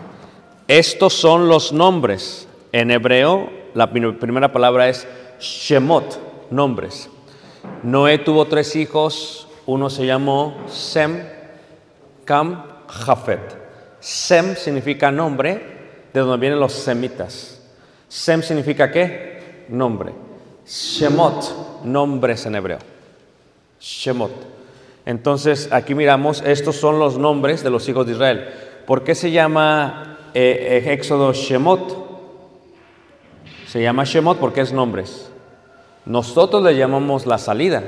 estos 0.68 1.14
son 1.14 1.48
los 1.48 1.72
nombres. 1.72 2.48
En 2.72 2.90
hebreo, 2.90 3.48
la 3.74 3.90
prim- 3.90 4.18
primera 4.18 4.52
palabra 4.52 4.88
es 4.88 5.06
Shemot, 5.40 6.50
nombres. 6.50 7.08
Noé 7.82 8.18
tuvo 8.18 8.46
tres 8.46 8.76
hijos, 8.76 9.48
uno 9.64 9.88
se 9.88 10.04
llamó 10.04 10.56
Sem, 10.68 11.22
Cam, 12.24 12.64
Jafet. 12.86 13.56
Sem 14.00 14.54
significa 14.56 15.10
nombre, 15.10 15.76
de 16.12 16.20
donde 16.20 16.36
vienen 16.38 16.60
los 16.60 16.72
semitas. 16.72 17.62
Sem 18.08 18.42
significa 18.42 18.90
qué? 18.90 19.64
Nombre. 19.68 20.12
Shemot, 20.66 21.84
nombres 21.84 22.44
en 22.46 22.56
hebreo. 22.56 22.78
Shemot. 23.80 24.32
Entonces, 25.04 25.68
aquí 25.70 25.94
miramos, 25.94 26.42
estos 26.44 26.76
son 26.76 26.98
los 26.98 27.16
nombres 27.16 27.62
de 27.62 27.70
los 27.70 27.88
hijos 27.88 28.06
de 28.06 28.12
Israel. 28.12 28.48
¿Por 28.86 29.04
qué 29.04 29.14
se 29.14 29.30
llama 29.30 30.18
eh, 30.34 30.82
eh, 30.84 30.92
Éxodo 30.92 31.32
Shemot? 31.32 32.06
Se 33.68 33.80
llama 33.80 34.04
Shemot 34.04 34.38
porque 34.38 34.62
es 34.62 34.72
nombres. 34.72 35.30
Nosotros 36.04 36.62
le 36.62 36.76
llamamos 36.76 37.26
la 37.26 37.38
salida, 37.38 37.82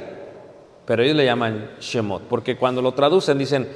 pero 0.85 1.03
ellos 1.03 1.17
le 1.17 1.25
llaman 1.25 1.71
Shemot, 1.81 2.23
porque 2.23 2.57
cuando 2.57 2.83
lo 2.83 2.93
traducen 2.93 3.39
dicen, 3.39 3.69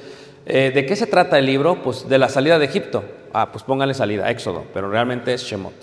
eh, 0.45 0.71
¿de 0.73 0.85
qué 0.85 0.95
se 0.95 1.07
trata 1.07 1.39
el 1.39 1.45
libro? 1.45 1.81
Pues 1.81 2.07
de 2.07 2.17
la 2.17 2.29
salida 2.29 2.59
de 2.59 2.65
Egipto. 2.65 3.03
Ah, 3.33 3.51
pues 3.51 3.63
póngale 3.63 3.93
salida, 3.93 4.29
Éxodo, 4.29 4.63
pero 4.73 4.89
realmente 4.89 5.33
es 5.33 5.43
Shemot. 5.43 5.73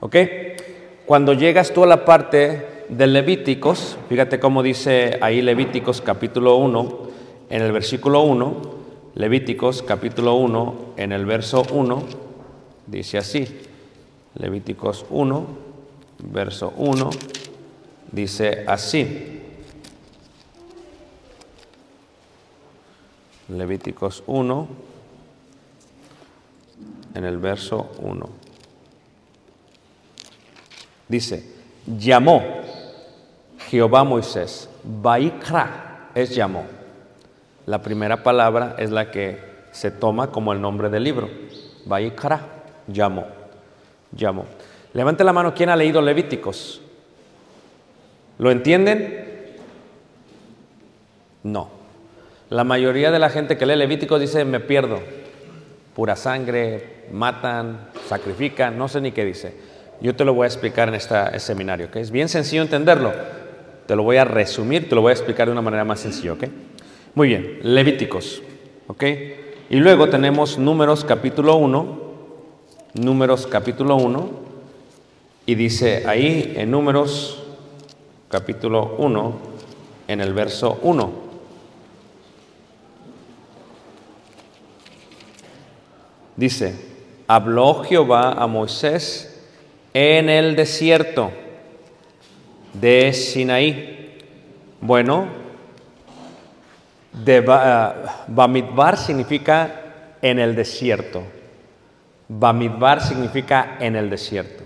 ¿Ok? 0.00 0.16
Cuando 1.10 1.32
llegas 1.32 1.72
tú 1.72 1.82
a 1.82 1.88
la 1.88 2.04
parte 2.04 2.84
de 2.88 3.06
Levíticos, 3.08 3.98
fíjate 4.08 4.38
cómo 4.38 4.62
dice 4.62 5.18
ahí 5.20 5.42
Levíticos 5.42 6.00
capítulo 6.00 6.54
1, 6.58 6.98
en 7.50 7.62
el 7.62 7.72
versículo 7.72 8.22
1, 8.22 8.60
Levíticos 9.16 9.82
capítulo 9.82 10.36
1, 10.36 10.74
en 10.96 11.10
el 11.10 11.26
verso 11.26 11.64
1, 11.72 12.04
dice 12.86 13.18
así, 13.18 13.44
Levíticos 14.36 15.04
1, 15.10 15.46
verso 16.32 16.74
1, 16.76 17.10
dice 18.12 18.64
así. 18.68 19.40
Levíticos 23.48 24.22
1, 24.28 24.68
en 27.16 27.24
el 27.24 27.38
verso 27.38 27.90
1. 27.98 28.39
Dice, 31.10 31.44
llamó 31.98 32.40
Jehová 33.68 34.04
Moisés, 34.04 34.70
Baikra 34.84 36.08
es 36.14 36.32
llamó. 36.32 36.64
La 37.66 37.82
primera 37.82 38.22
palabra 38.22 38.76
es 38.78 38.92
la 38.92 39.10
que 39.10 39.40
se 39.72 39.90
toma 39.90 40.28
como 40.30 40.52
el 40.52 40.60
nombre 40.60 40.88
del 40.88 41.02
libro. 41.02 41.28
Baikra, 41.84 42.40
llamó, 42.86 43.26
llamó. 44.12 44.46
Levante 44.92 45.24
la 45.24 45.32
mano, 45.32 45.52
¿quién 45.52 45.68
ha 45.70 45.76
leído 45.76 46.00
Levíticos? 46.00 46.80
¿Lo 48.38 48.52
entienden? 48.52 49.56
No. 51.42 51.70
La 52.50 52.62
mayoría 52.62 53.10
de 53.10 53.18
la 53.18 53.30
gente 53.30 53.58
que 53.58 53.66
lee 53.66 53.74
Levíticos 53.74 54.20
dice, 54.20 54.44
me 54.44 54.60
pierdo. 54.60 55.00
Pura 55.92 56.14
sangre, 56.14 57.06
matan, 57.10 57.88
sacrifican, 58.08 58.78
no 58.78 58.86
sé 58.86 59.00
ni 59.00 59.10
qué 59.10 59.24
dice. 59.24 59.69
Yo 60.00 60.16
te 60.16 60.24
lo 60.24 60.32
voy 60.32 60.44
a 60.44 60.46
explicar 60.46 60.88
en 60.88 60.94
este 60.94 61.38
seminario, 61.40 61.90
que 61.90 62.00
es 62.00 62.10
bien 62.10 62.28
sencillo 62.28 62.62
entenderlo. 62.62 63.12
Te 63.86 63.94
lo 63.94 64.02
voy 64.02 64.16
a 64.16 64.24
resumir, 64.24 64.88
te 64.88 64.94
lo 64.94 65.02
voy 65.02 65.10
a 65.10 65.12
explicar 65.12 65.46
de 65.46 65.52
una 65.52 65.62
manera 65.62 65.84
más 65.84 66.00
sencilla, 66.00 66.32
¿ok? 66.32 66.44
Muy 67.14 67.28
bien, 67.28 67.58
Levíticos, 67.62 68.42
¿ok? 68.86 69.04
Y 69.68 69.76
luego 69.76 70.08
tenemos 70.08 70.58
Números 70.58 71.04
capítulo 71.04 71.56
1, 71.56 72.00
Números 72.94 73.46
capítulo 73.46 73.96
1, 73.96 74.30
y 75.44 75.54
dice 75.54 76.04
ahí 76.06 76.54
en 76.56 76.70
Números 76.70 77.42
capítulo 78.28 78.94
1, 78.98 79.38
en 80.08 80.20
el 80.20 80.32
verso 80.32 80.78
1. 80.82 81.30
Dice, 86.36 86.74
habló 87.26 87.82
Jehová 87.84 88.32
a 88.32 88.46
Moisés 88.46 89.29
en 89.94 90.28
el 90.28 90.56
desierto 90.56 91.30
de 92.72 93.12
Sinaí. 93.12 94.18
Bueno, 94.80 95.26
de 97.12 97.40
Ba- 97.40 98.24
Bamidbar 98.28 98.96
significa 98.96 100.16
en 100.22 100.38
el 100.38 100.54
desierto. 100.54 101.22
Bamidbar 102.28 103.02
significa 103.02 103.76
en 103.80 103.96
el 103.96 104.08
desierto. 104.08 104.62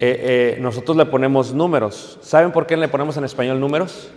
Eh, 0.00 0.54
eh, 0.56 0.60
nosotros 0.60 0.96
le 0.96 1.06
ponemos 1.06 1.52
números. 1.54 2.18
¿Saben 2.20 2.52
por 2.52 2.66
qué 2.66 2.76
le 2.76 2.88
ponemos 2.88 3.16
en 3.16 3.24
español 3.24 3.58
números? 3.60 4.10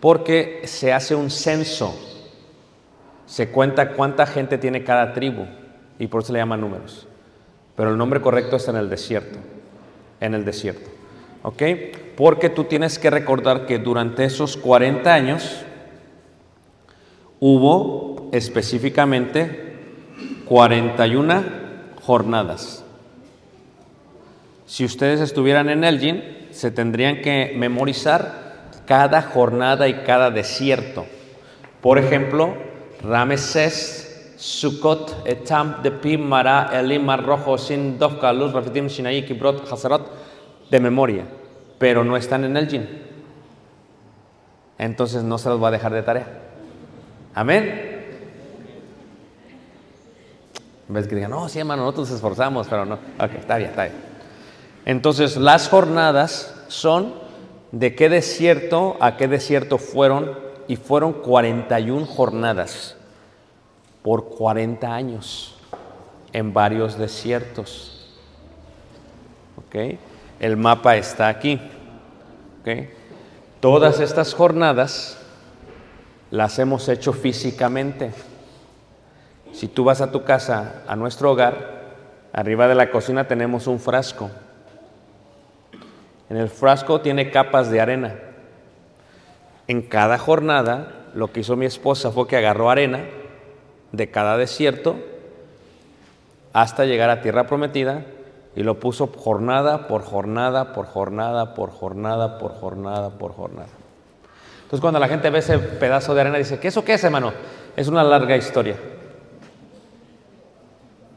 Porque 0.00 0.62
se 0.64 0.92
hace 0.92 1.14
un 1.14 1.30
censo. 1.30 1.94
Se 3.26 3.48
cuenta 3.48 3.92
cuánta 3.92 4.26
gente 4.26 4.58
tiene 4.58 4.84
cada 4.84 5.12
tribu 5.12 5.46
y 5.98 6.06
por 6.06 6.22
eso 6.22 6.32
le 6.32 6.38
llaman 6.38 6.60
números. 6.60 7.06
Pero 7.76 7.90
el 7.90 7.98
nombre 7.98 8.20
correcto 8.20 8.56
es 8.56 8.68
en 8.68 8.76
el 8.76 8.88
desierto. 8.88 9.38
En 10.20 10.34
el 10.34 10.44
desierto. 10.44 10.90
¿Ok? 11.42 11.62
Porque 12.16 12.48
tú 12.48 12.64
tienes 12.64 12.98
que 12.98 13.10
recordar 13.10 13.66
que 13.66 13.78
durante 13.78 14.24
esos 14.24 14.56
40 14.56 15.12
años 15.12 15.64
hubo 17.38 18.28
específicamente 18.32 19.74
41 20.46 21.44
jornadas. 22.02 22.84
Si 24.66 24.84
ustedes 24.84 25.20
estuvieran 25.20 25.68
en 25.68 25.84
Elgin, 25.84 26.48
se 26.50 26.70
tendrían 26.70 27.20
que 27.20 27.54
memorizar 27.56 28.70
cada 28.86 29.22
jornada 29.22 29.88
y 29.88 29.94
cada 30.04 30.30
desierto. 30.30 31.06
Por 31.80 31.98
ejemplo, 31.98 32.54
Ramesés, 33.02 34.05
Sukkot, 34.36 35.26
Etam, 35.26 35.82
Depim, 35.82 36.20
Mara, 36.20 36.70
Elim, 36.72 37.04
Mar 37.04 37.24
Rojo, 37.24 37.58
Sin, 37.58 37.98
Dovka, 37.98 38.32
Luz, 38.32 38.52
Rafitim, 38.52 38.88
Sinaí, 38.88 39.24
Kibrot, 39.24 39.70
Hazarot, 39.70 40.10
de 40.70 40.80
memoria. 40.80 41.24
pero 41.78 42.04
no 42.04 42.16
están 42.16 42.44
en 42.44 42.56
el 42.56 42.68
gym. 42.68 42.86
Entonces 44.78 45.22
no 45.22 45.38
se 45.38 45.48
los 45.48 45.62
va 45.62 45.68
a 45.68 45.70
dejar 45.70 45.92
de 45.92 46.02
tarea. 46.02 46.26
Amén. 47.34 47.96
Ves 50.88 51.06
que 51.06 51.16
digan, 51.16 51.30
no, 51.30 51.48
sí, 51.48 51.58
hermano, 51.58 51.82
nosotros 51.82 52.08
nos 52.08 52.16
esforzamos, 52.16 52.66
pero 52.68 52.84
no. 52.84 52.94
Ok, 52.94 53.32
está 53.38 53.56
bien, 53.56 53.70
está 53.70 53.84
bien. 53.84 53.96
Entonces, 54.84 55.36
las 55.36 55.68
jornadas 55.68 56.54
son 56.68 57.14
de 57.72 57.94
qué 57.94 58.08
desierto 58.08 58.96
a 59.00 59.16
qué 59.16 59.26
desierto 59.26 59.78
fueron, 59.78 60.38
y 60.68 60.76
fueron 60.76 61.12
41 61.12 62.06
jornadas 62.06 62.96
por 64.06 64.28
40 64.28 64.94
años 64.94 65.56
en 66.32 66.54
varios 66.54 66.96
desiertos. 66.96 68.08
El 70.38 70.56
mapa 70.56 70.94
está 70.94 71.26
aquí. 71.26 71.60
Todas 73.58 73.98
estas 73.98 74.32
jornadas 74.32 75.18
las 76.30 76.56
hemos 76.60 76.88
hecho 76.88 77.12
físicamente. 77.12 78.12
Si 79.52 79.66
tú 79.66 79.82
vas 79.82 80.00
a 80.00 80.12
tu 80.12 80.22
casa, 80.22 80.84
a 80.86 80.94
nuestro 80.94 81.32
hogar, 81.32 81.96
arriba 82.32 82.68
de 82.68 82.76
la 82.76 82.92
cocina 82.92 83.26
tenemos 83.26 83.66
un 83.66 83.80
frasco. 83.80 84.30
En 86.30 86.36
el 86.36 86.48
frasco 86.48 87.00
tiene 87.00 87.32
capas 87.32 87.72
de 87.72 87.80
arena. 87.80 88.14
En 89.66 89.82
cada 89.82 90.16
jornada, 90.16 91.06
lo 91.12 91.32
que 91.32 91.40
hizo 91.40 91.56
mi 91.56 91.66
esposa 91.66 92.12
fue 92.12 92.28
que 92.28 92.36
agarró 92.36 92.70
arena 92.70 93.00
de 93.92 94.10
cada 94.10 94.36
desierto 94.36 94.96
hasta 96.52 96.84
llegar 96.84 97.10
a 97.10 97.20
tierra 97.20 97.46
prometida 97.46 98.04
y 98.54 98.62
lo 98.62 98.80
puso 98.80 99.08
jornada 99.08 99.86
por 99.86 100.02
jornada, 100.02 100.72
por 100.72 100.86
jornada, 100.86 101.54
por 101.54 101.70
jornada, 101.70 102.38
por 102.38 102.52
jornada, 102.52 103.10
por 103.10 103.32
jornada. 103.32 103.68
Entonces 104.62 104.80
cuando 104.80 104.98
la 104.98 105.08
gente 105.08 105.30
ve 105.30 105.40
ese 105.40 105.58
pedazo 105.58 106.14
de 106.14 106.22
arena 106.22 106.38
dice, 106.38 106.58
¿qué 106.58 106.68
eso 106.68 106.84
qué 106.84 106.94
es, 106.94 107.04
hermano? 107.04 107.32
Es 107.76 107.88
una 107.88 108.02
larga 108.02 108.36
historia. 108.36 108.76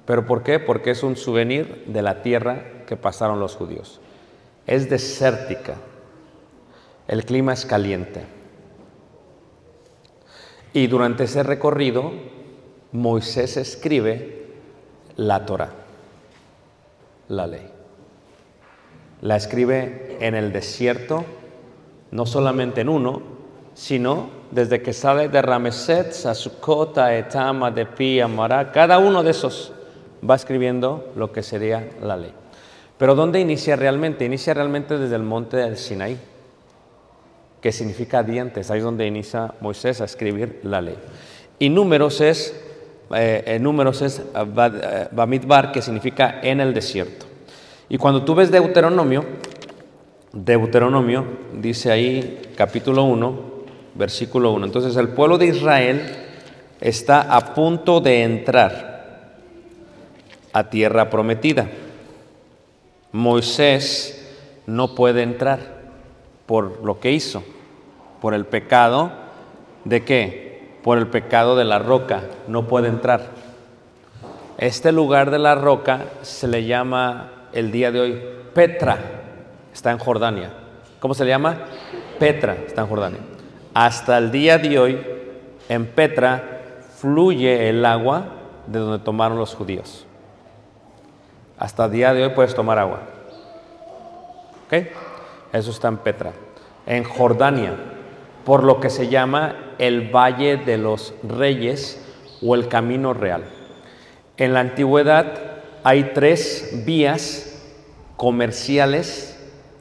¿Pero 0.05 0.25
por 0.25 0.43
qué? 0.43 0.59
Porque 0.59 0.91
es 0.91 1.03
un 1.03 1.15
souvenir 1.15 1.85
de 1.87 2.01
la 2.01 2.21
tierra 2.21 2.83
que 2.85 2.97
pasaron 2.97 3.39
los 3.39 3.55
judíos. 3.55 4.01
Es 4.67 4.89
desértica. 4.89 5.75
El 7.07 7.25
clima 7.25 7.53
es 7.53 7.65
caliente. 7.65 8.23
Y 10.73 10.87
durante 10.87 11.23
ese 11.23 11.43
recorrido, 11.43 12.11
Moisés 12.91 13.57
escribe 13.57 14.47
la 15.15 15.45
Torah, 15.45 15.69
la 17.27 17.45
ley. 17.45 17.69
La 19.21 19.35
escribe 19.35 20.17
en 20.21 20.33
el 20.35 20.51
desierto, 20.51 21.25
no 22.11 22.25
solamente 22.25 22.81
en 22.81 22.89
uno, 22.89 23.21
sino 23.73 24.29
desde 24.51 24.81
que 24.81 24.93
sale 24.93 25.29
de 25.29 25.41
Rameset, 25.41 26.11
Sasukot, 26.11 26.97
Etama, 26.97 27.69
de 27.71 27.85
Pi, 27.85 28.21
Mará, 28.23 28.71
cada 28.71 28.97
uno 28.97 29.23
de 29.23 29.31
esos 29.31 29.73
va 30.27 30.35
escribiendo 30.35 31.11
lo 31.15 31.31
que 31.31 31.43
sería 31.43 31.89
la 32.01 32.17
ley. 32.17 32.33
Pero 32.97 33.15
¿dónde 33.15 33.39
inicia 33.39 33.75
realmente? 33.75 34.25
Inicia 34.25 34.53
realmente 34.53 34.97
desde 34.97 35.15
el 35.15 35.23
monte 35.23 35.57
del 35.57 35.77
Sinaí, 35.77 36.17
que 37.61 37.71
significa 37.71 38.23
dientes. 38.23 38.71
Ahí 38.71 38.79
es 38.79 38.83
donde 38.83 39.05
inicia 39.05 39.53
Moisés 39.61 40.01
a 40.01 40.05
escribir 40.05 40.59
la 40.63 40.81
ley. 40.81 40.97
Y 41.59 41.69
números 41.69 42.19
es, 42.19 42.68
eh, 43.15 43.43
eh, 43.45 43.59
números 43.59 44.01
es 44.01 44.19
eh, 44.19 44.23
Bad- 44.53 44.81
eh, 44.83 45.07
Bamidbar, 45.11 45.71
que 45.71 45.81
significa 45.81 46.39
en 46.41 46.59
el 46.59 46.73
desierto. 46.73 47.25
Y 47.89 47.97
cuando 47.97 48.23
tú 48.23 48.35
ves 48.35 48.51
Deuteronomio, 48.51 49.25
Deuteronomio 50.31 51.25
dice 51.53 51.91
ahí 51.91 52.41
capítulo 52.55 53.03
1, 53.03 53.39
versículo 53.95 54.51
1. 54.53 54.65
Entonces 54.67 54.95
el 54.95 55.09
pueblo 55.09 55.37
de 55.37 55.47
Israel 55.47 56.01
está 56.79 57.35
a 57.35 57.53
punto 57.53 57.99
de 57.99 58.23
entrar 58.23 59.29
a 60.53 60.69
tierra 60.69 61.09
prometida. 61.09 61.67
Moisés 63.11 64.15
no 64.67 64.93
puede 64.93 65.23
entrar 65.23 65.59
por 66.45 66.83
lo 66.83 66.99
que 66.99 67.11
hizo, 67.11 67.43
por 68.21 68.33
el 68.33 68.45
pecado 68.45 69.11
de 69.85 70.03
qué? 70.03 70.48
Por 70.83 70.97
el 70.97 71.07
pecado 71.07 71.55
de 71.55 71.65
la 71.65 71.79
roca, 71.79 72.21
no 72.47 72.67
puede 72.67 72.87
entrar. 72.87 73.21
Este 74.57 74.91
lugar 74.91 75.31
de 75.31 75.39
la 75.39 75.55
roca 75.55 76.05
se 76.21 76.47
le 76.47 76.65
llama 76.65 77.31
el 77.53 77.71
día 77.71 77.91
de 77.91 77.99
hoy 77.99 78.21
Petra, 78.53 78.97
está 79.73 79.91
en 79.91 79.97
Jordania. 79.97 80.51
¿Cómo 80.99 81.13
se 81.13 81.23
le 81.23 81.29
llama? 81.29 81.57
Petra, 82.19 82.55
está 82.67 82.81
en 82.81 82.87
Jordania. 82.87 83.19
Hasta 83.73 84.17
el 84.17 84.31
día 84.31 84.57
de 84.57 84.79
hoy, 84.79 84.99
en 85.69 85.85
Petra 85.85 86.61
fluye 86.97 87.69
el 87.69 87.85
agua 87.85 88.25
de 88.67 88.79
donde 88.79 88.99
tomaron 88.99 89.37
los 89.37 89.55
judíos. 89.55 90.05
Hasta 91.57 91.85
el 91.85 91.91
día 91.91 92.13
de 92.13 92.23
hoy 92.23 92.29
puedes 92.31 92.53
tomar 92.53 92.79
agua. 92.79 92.99
¿Ok? 94.65 94.87
Eso 95.53 95.71
está 95.71 95.87
en 95.87 95.97
Petra. 95.97 96.33
En 96.85 97.03
Jordania, 97.03 97.73
por 98.45 98.63
lo 98.63 98.79
que 98.79 98.89
se 98.89 99.07
llama 99.07 99.55
el 99.79 100.13
Valle 100.13 100.57
de 100.57 100.77
los 100.77 101.13
Reyes 101.23 101.99
o 102.41 102.53
el 102.53 102.67
Camino 102.67 103.13
Real. 103.13 103.43
En 104.37 104.53
la 104.53 104.59
antigüedad 104.59 105.33
hay 105.83 106.11
tres 106.13 106.83
vías 106.85 107.61
comerciales 108.17 109.39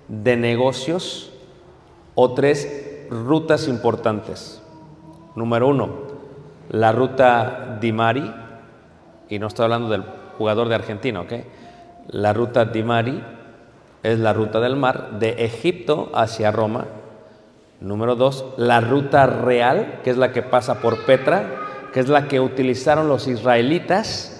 de 0.09 0.37
negocios 0.37 1.33
o 2.15 2.35
tres 2.35 3.07
rutas 3.11 3.69
importantes. 3.69 4.63
Número 5.35 5.69
uno, 5.69 5.89
la 6.71 6.93
ruta 6.93 7.79
Dimari, 7.81 8.33
y 9.29 9.39
no 9.39 9.47
estoy 9.47 9.65
hablando 9.65 9.89
del 9.89 10.05
jugador 10.37 10.69
de 10.69 10.75
Argentina, 10.75 11.21
¿ok? 11.21 11.33
La 12.09 12.33
ruta 12.33 12.65
Dimari 12.65 13.23
es 14.03 14.19
la 14.19 14.33
ruta 14.33 14.61
del 14.61 14.77
mar 14.77 15.19
de 15.19 15.45
Egipto 15.45 16.11
hacia 16.15 16.51
Roma. 16.51 16.87
Número 17.81 18.17
dos, 18.17 18.45
la 18.57 18.81
ruta 18.81 19.27
real, 19.27 20.01
que 20.03 20.11
es 20.11 20.17
la 20.17 20.33
que 20.33 20.43
pasa 20.43 20.81
por 20.81 21.05
Petra, 21.07 21.45
que 21.93 22.01
es 22.01 22.09
la 22.09 22.27
que 22.27 22.41
utilizaron 22.41 23.09
los 23.09 23.29
israelitas 23.29 24.35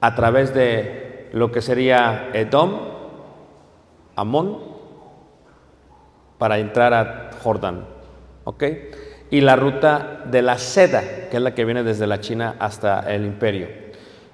a 0.00 0.14
través 0.14 0.54
de 0.54 1.30
lo 1.32 1.50
que 1.50 1.62
sería 1.62 2.30
Edom, 2.32 2.78
Amón, 4.14 4.58
para 6.38 6.58
entrar 6.58 6.94
a 6.94 7.30
Jordán. 7.42 7.86
¿Ok? 8.44 8.64
Y 9.30 9.40
la 9.40 9.56
ruta 9.56 10.22
de 10.26 10.42
la 10.42 10.58
seda, 10.58 11.02
que 11.30 11.36
es 11.36 11.42
la 11.42 11.54
que 11.54 11.64
viene 11.64 11.82
desde 11.82 12.06
la 12.06 12.20
China 12.20 12.56
hasta 12.58 13.00
el 13.12 13.24
imperio. 13.24 13.68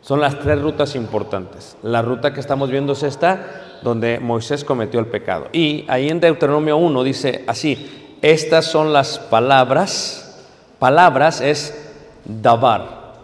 Son 0.00 0.20
las 0.20 0.38
tres 0.38 0.60
rutas 0.60 0.94
importantes. 0.94 1.76
La 1.82 2.02
ruta 2.02 2.32
que 2.32 2.40
estamos 2.40 2.70
viendo 2.70 2.92
es 2.92 3.02
esta, 3.02 3.67
donde 3.82 4.18
Moisés 4.20 4.64
cometió 4.64 5.00
el 5.00 5.06
pecado. 5.06 5.48
Y 5.52 5.84
ahí 5.88 6.08
en 6.08 6.20
Deuteronomio 6.20 6.76
1 6.76 7.02
dice 7.04 7.44
así, 7.46 8.16
estas 8.22 8.64
son 8.66 8.92
las 8.92 9.18
palabras, 9.18 10.44
palabras 10.78 11.40
es 11.40 11.92
dabar, 12.24 13.14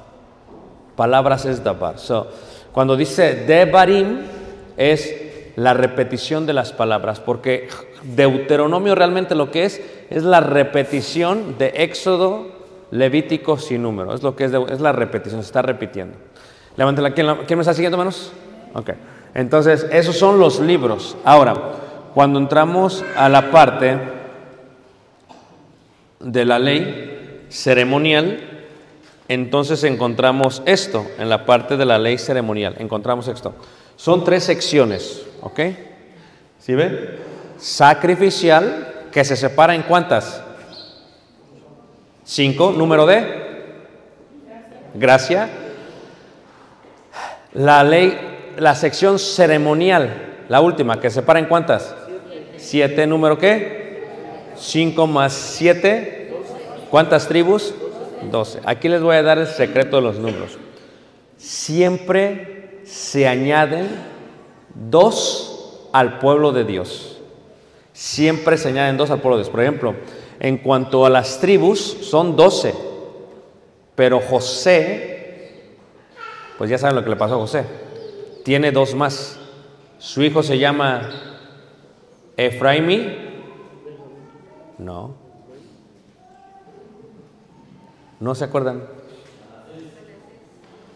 palabras 0.97 1.45
es 1.45 1.63
dabar. 1.65 1.99
So, 1.99 2.29
cuando 2.73 2.97
dice 2.97 3.35
devarim 3.47 4.21
es 4.77 5.15
la 5.57 5.75
repetición 5.75 6.47
de 6.47 6.53
las 6.53 6.73
palabras, 6.73 7.21
porque 7.21 7.69
Deuteronomio 8.03 8.95
realmente 8.95 9.35
lo 9.35 9.51
que 9.51 9.65
es 9.65 9.81
es 10.11 10.23
la 10.23 10.41
repetición 10.41 11.57
de 11.59 11.69
Éxodo, 11.77 12.53
Levítico 12.91 13.59
sin 13.59 13.83
número, 13.83 14.15
es 14.15 14.23
lo 14.23 14.37
que 14.37 14.45
es, 14.45 14.53
es 14.53 14.81
la 14.81 14.93
repetición, 14.93 15.43
se 15.43 15.47
está 15.47 15.63
repitiendo. 15.63 16.17
Levántela, 16.77 17.13
¿quién, 17.13 17.27
la- 17.27 17.39
quién 17.39 17.59
me 17.59 17.63
está 17.63 17.75
siguiendo, 17.75 17.97
hermanos? 17.97 18.31
Ok. 18.75 18.91
Entonces, 19.35 19.87
esos 19.91 20.17
son 20.17 20.39
los 20.39 20.61
libros. 20.61 21.17
Ahora, 21.25 21.55
cuando 22.15 22.39
entramos 22.39 23.05
a 23.17 23.29
la 23.29 23.51
parte 23.51 23.99
de 26.21 26.45
la 26.45 26.59
ley 26.59 27.47
ceremonial, 27.49 28.55
entonces 29.29 29.83
encontramos 29.85 30.63
esto, 30.67 31.07
en 31.19 31.29
la 31.29 31.45
parte 31.45 31.77
de 31.77 31.85
la 31.85 31.99
ley 31.99 32.19
ceremonial, 32.19 32.77
encontramos 32.79 33.27
esto. 33.29 33.55
Son 33.97 34.23
tres 34.23 34.45
secciones, 34.45 35.25
¿ok? 35.41 35.61
¿Sí 36.61 36.75
ven? 36.75 37.19
Sacrificial, 37.59 39.07
que 39.11 39.25
se 39.25 39.37
separa 39.37 39.75
en 39.75 39.83
cuántas? 39.83 40.43
Cinco, 42.25 42.73
número 42.73 43.07
de 43.07 43.45
gracia. 44.95 45.49
La 47.53 47.85
ley, 47.85 48.19
la 48.59 48.75
sección 48.75 49.19
ceremonial, 49.19 50.45
la 50.49 50.61
última, 50.61 51.01
que 51.01 51.11
se 51.11 51.17
separa 51.17 51.39
en 51.39 51.47
cuántas? 51.47 51.95
Siete, 52.57 53.07
número 53.07 53.39
qué? 53.39 54.05
Cinco 54.57 55.07
más 55.07 55.33
siete. 55.33 56.33
¿Cuántas 56.91 57.29
tribus? 57.29 57.75
Doce. 58.31 58.61
Aquí 58.65 58.89
les 58.89 59.03
voy 59.03 59.17
a 59.17 59.23
dar 59.23 59.39
el 59.39 59.47
secreto 59.47 59.97
de 59.97 60.03
los 60.03 60.19
números. 60.19 60.59
Siempre 61.37 62.81
se 62.85 63.27
añaden 63.27 63.89
dos 64.75 65.89
al 65.93 66.19
pueblo 66.19 66.53
de 66.53 66.65
Dios. 66.65 67.21
Siempre 67.93 68.57
se 68.57 68.69
añaden 68.69 68.97
dos 68.97 69.11
al 69.11 69.21
pueblo 69.21 69.37
de 69.37 69.43
Dios. 69.43 69.51
Por 69.51 69.61
ejemplo, 69.61 69.95
en 70.41 70.59
cuanto 70.59 71.05
a 71.05 71.11
las 71.11 71.41
tribus, 71.41 71.79
son 71.79 72.37
doce. 72.37 72.75
Pero 73.95 74.21
José, 74.21 75.75
pues 76.59 76.71
ya 76.71 76.79
saben 76.79 76.97
lo 76.97 77.05
que 77.05 77.11
le 77.11 77.17
pasó 77.17 77.35
a 77.35 77.39
José. 77.39 77.65
Tiene 78.45 78.73
dos 78.73 78.95
más. 78.95 79.39
Su 79.99 80.23
hijo 80.23 80.43
se 80.43 80.59
llama 80.59 81.11
Efraimi. 82.37 83.17
No. 84.77 85.15
¿No 88.21 88.35
se 88.35 88.45
acuerdan? 88.45 88.85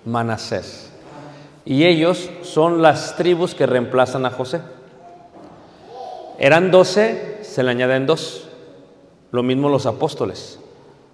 Manasés. 0.04 0.92
Y 1.64 1.86
ellos 1.86 2.30
son 2.42 2.82
las 2.82 3.16
tribus 3.16 3.54
que 3.54 3.66
reemplazan 3.66 4.26
a 4.26 4.30
José. 4.30 4.60
Eran 6.38 6.70
doce, 6.70 7.38
se 7.42 7.62
le 7.62 7.70
añaden 7.70 8.06
dos. 8.06 8.46
Lo 9.32 9.42
mismo 9.42 9.70
los 9.70 9.86
apóstoles. 9.86 10.60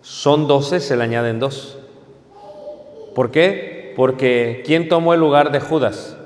Son 0.02 0.48
doce, 0.48 0.80
se 0.80 0.96
le 0.96 1.04
añaden 1.04 1.38
dos. 1.38 1.78
¿Por 3.14 3.30
qué? 3.30 3.94
Porque 3.96 4.64
¿quién 4.66 4.88
tomó 4.88 5.14
el 5.14 5.20
lugar 5.20 5.52
de 5.52 5.60
Judas? 5.60 6.16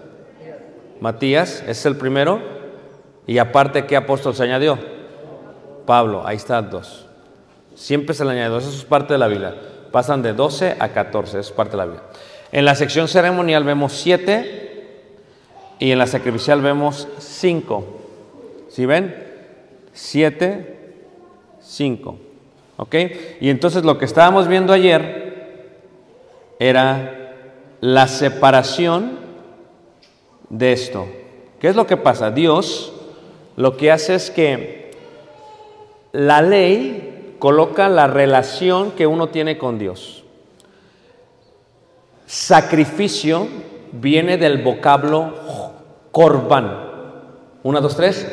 Matías, 1.00 1.62
es 1.66 1.84
el 1.86 1.96
primero. 1.96 2.40
Y 3.26 3.38
aparte, 3.38 3.86
¿qué 3.86 3.96
apóstol 3.96 4.34
se 4.34 4.42
añadió? 4.44 4.78
Pablo, 5.86 6.26
ahí 6.26 6.36
están 6.36 6.70
dos. 6.70 7.06
Siempre 7.74 8.14
se 8.14 8.24
le 8.24 8.32
añade 8.32 8.48
dos, 8.48 8.64
eso 8.64 8.76
es 8.76 8.84
parte 8.84 9.12
de 9.12 9.18
la 9.18 9.28
Biblia. 9.28 9.54
Pasan 9.92 10.22
de 10.22 10.32
12 10.32 10.76
a 10.78 10.88
14, 10.88 11.38
eso 11.38 11.50
es 11.50 11.56
parte 11.56 11.72
de 11.72 11.76
la 11.76 11.84
Biblia. 11.84 12.02
En 12.50 12.64
la 12.64 12.74
sección 12.74 13.08
ceremonial 13.08 13.64
vemos 13.64 13.92
siete 13.92 14.96
y 15.78 15.92
en 15.92 15.98
la 15.98 16.06
sacrificial 16.06 16.60
vemos 16.60 17.08
cinco. 17.18 17.84
¿Sí 18.68 18.86
ven? 18.86 19.14
Siete, 19.92 20.94
cinco. 21.60 22.18
¿Ok? 22.76 22.94
Y 23.40 23.50
entonces 23.50 23.84
lo 23.84 23.98
que 23.98 24.04
estábamos 24.04 24.48
viendo 24.48 24.72
ayer 24.72 25.78
era 26.58 27.34
la 27.80 28.08
separación 28.08 29.17
de 30.50 30.72
esto. 30.72 31.06
¿Qué 31.60 31.68
es 31.68 31.76
lo 31.76 31.86
que 31.86 31.96
pasa? 31.96 32.30
Dios 32.30 32.92
lo 33.56 33.76
que 33.76 33.90
hace 33.90 34.14
es 34.14 34.30
que 34.30 34.92
la 36.12 36.42
ley 36.42 37.34
coloca 37.40 37.88
la 37.88 38.06
relación 38.06 38.92
que 38.92 39.06
uno 39.06 39.30
tiene 39.30 39.58
con 39.58 39.78
Dios. 39.78 40.24
Sacrificio 42.26 43.48
viene 43.90 44.36
del 44.36 44.62
vocablo 44.62 45.32
corban. 46.12 46.88
Una, 47.62 47.80
dos, 47.80 47.96
tres. 47.96 48.26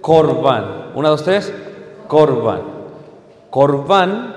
Corban. 0.00 0.92
Una, 0.94 1.08
dos, 1.08 1.24
tres. 1.24 1.52
Corban. 2.06 2.60
Corban, 3.50 4.36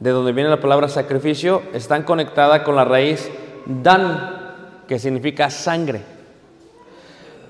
de 0.00 0.10
donde 0.10 0.32
viene 0.32 0.50
la 0.50 0.60
palabra 0.60 0.88
sacrificio, 0.88 1.62
están 1.72 2.02
conectada 2.02 2.64
con 2.64 2.74
la 2.74 2.84
raíz 2.84 3.30
dan, 3.66 4.41
que 4.86 4.98
significa 4.98 5.50
sangre. 5.50 6.00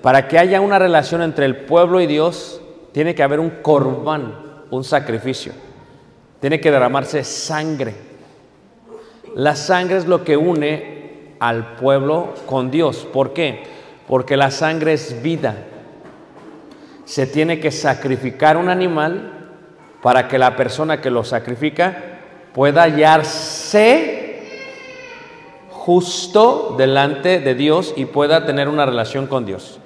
Para 0.03 0.29
que 0.29 0.39
haya 0.39 0.61
una 0.61 0.79
relación 0.79 1.23
entre 1.23 1.47
el 1.47 1.57
pueblo 1.57 2.01
y 2.01 2.07
Dios, 2.07 2.61
tiene 2.93 3.15
que 3.15 3.23
haber 3.23 3.41
un 3.41 3.51
corbán, 3.63 4.35
un 4.71 4.85
sacrificio. 4.85 5.53
Tiene 6.41 6.61
que 6.61 6.71
derramarse 6.71 7.25
sangre. 7.25 7.95
La 9.35 9.55
sangre 9.57 9.97
es 9.97 10.07
lo 10.07 10.25
que 10.25 10.37
une 10.37 11.35
al 11.39 11.77
pueblo 11.77 12.35
con 12.47 12.71
Dios. 12.71 13.07
¿Por 13.13 13.33
qué? 13.33 13.63
Porque 14.09 14.37
la 14.37 14.51
sangre 14.51 14.93
es 14.93 15.23
vida. 15.23 15.55
Se 17.05 17.27
tiene 17.27 17.61
que 17.61 17.71
sacrificar 17.71 18.57
un 18.57 18.69
animal 18.69 19.51
para 20.03 20.29
que 20.29 20.39
la 20.39 20.57
persona 20.57 21.01
que 21.01 21.11
lo 21.11 21.25
sacrifica 21.25 21.97
pueda 22.53 22.83
hallarse 22.83 24.22
justo 25.85 26.77
delante 26.79 27.41
de 27.41 27.57
Dios 27.57 27.93
y 27.97 28.05
pueda 28.05 28.47
tener 28.47 28.69
una 28.69 28.87
relación 28.87 29.27
con 29.27 29.45
Dios. 29.45 29.81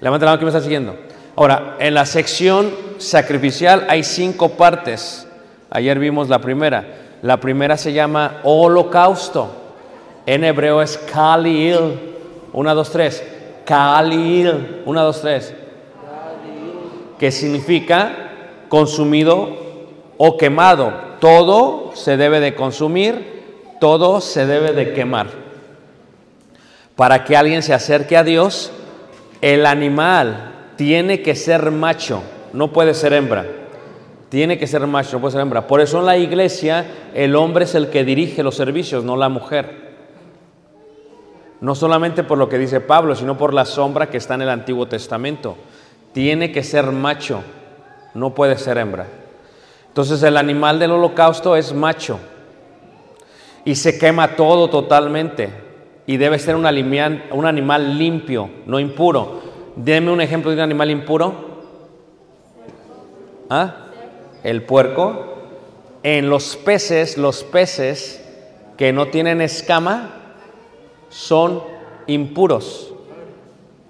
Levanta 0.00 0.24
la 0.24 0.32
mano 0.32 0.38
que 0.38 0.46
me 0.46 0.48
está 0.48 0.62
siguiendo. 0.62 0.96
Ahora, 1.36 1.76
en 1.78 1.92
la 1.92 2.06
sección 2.06 2.70
sacrificial 2.96 3.84
hay 3.90 4.02
cinco 4.02 4.52
partes. 4.52 5.28
Ayer 5.68 5.98
vimos 5.98 6.30
la 6.30 6.38
primera. 6.38 6.86
La 7.20 7.36
primera 7.36 7.76
se 7.76 7.92
llama 7.92 8.40
holocausto. 8.44 9.50
En 10.24 10.42
hebreo 10.42 10.80
es 10.80 10.96
kalil. 10.96 12.14
Una, 12.54 12.72
dos, 12.72 12.90
tres. 12.90 13.22
Kalil. 13.66 14.82
Una, 14.86 15.02
dos, 15.02 15.20
tres. 15.20 15.54
Que 17.18 17.30
significa 17.30 18.30
consumido 18.70 19.50
o 20.16 20.38
quemado. 20.38 20.94
Todo 21.20 21.90
se 21.94 22.16
debe 22.16 22.40
de 22.40 22.54
consumir, 22.54 23.76
todo 23.80 24.22
se 24.22 24.46
debe 24.46 24.72
de 24.72 24.94
quemar. 24.94 25.41
Para 27.02 27.24
que 27.24 27.36
alguien 27.36 27.64
se 27.64 27.74
acerque 27.74 28.16
a 28.16 28.22
Dios, 28.22 28.70
el 29.40 29.66
animal 29.66 30.52
tiene 30.76 31.20
que 31.20 31.34
ser 31.34 31.72
macho, 31.72 32.22
no 32.52 32.72
puede 32.72 32.94
ser 32.94 33.12
hembra. 33.12 33.44
Tiene 34.28 34.56
que 34.56 34.68
ser 34.68 34.86
macho, 34.86 35.14
no 35.14 35.20
puede 35.20 35.32
ser 35.32 35.40
hembra. 35.40 35.66
Por 35.66 35.80
eso 35.80 35.98
en 35.98 36.06
la 36.06 36.16
iglesia 36.16 36.86
el 37.12 37.34
hombre 37.34 37.64
es 37.64 37.74
el 37.74 37.90
que 37.90 38.04
dirige 38.04 38.44
los 38.44 38.54
servicios, 38.54 39.02
no 39.02 39.16
la 39.16 39.28
mujer. 39.28 39.96
No 41.60 41.74
solamente 41.74 42.22
por 42.22 42.38
lo 42.38 42.48
que 42.48 42.56
dice 42.56 42.80
Pablo, 42.80 43.16
sino 43.16 43.36
por 43.36 43.52
la 43.52 43.64
sombra 43.64 44.08
que 44.08 44.18
está 44.18 44.34
en 44.34 44.42
el 44.42 44.50
Antiguo 44.50 44.86
Testamento. 44.86 45.56
Tiene 46.12 46.52
que 46.52 46.62
ser 46.62 46.92
macho, 46.92 47.42
no 48.14 48.32
puede 48.32 48.56
ser 48.58 48.78
hembra. 48.78 49.08
Entonces 49.88 50.22
el 50.22 50.36
animal 50.36 50.78
del 50.78 50.92
holocausto 50.92 51.56
es 51.56 51.72
macho 51.72 52.20
y 53.64 53.74
se 53.74 53.98
quema 53.98 54.36
todo 54.36 54.70
totalmente 54.70 55.71
y 56.06 56.16
debe 56.16 56.38
ser 56.38 56.56
un, 56.56 56.66
animal 56.66 57.98
limpio, 57.98 58.50
no 58.66 58.80
impuro. 58.80 59.40
Deme 59.76 60.10
un 60.10 60.20
ejemplo 60.20 60.50
de 60.50 60.56
un 60.56 60.62
animal 60.62 60.90
impuro. 60.90 61.34
¿Ah? 63.48 63.76
El 64.42 64.62
puerco. 64.62 65.28
En 66.02 66.28
los 66.28 66.56
peces, 66.56 67.16
los 67.16 67.44
peces 67.44 68.24
que 68.76 68.92
no 68.92 69.06
tienen 69.06 69.40
escama 69.40 70.10
son 71.08 71.62
impuros. 72.08 72.92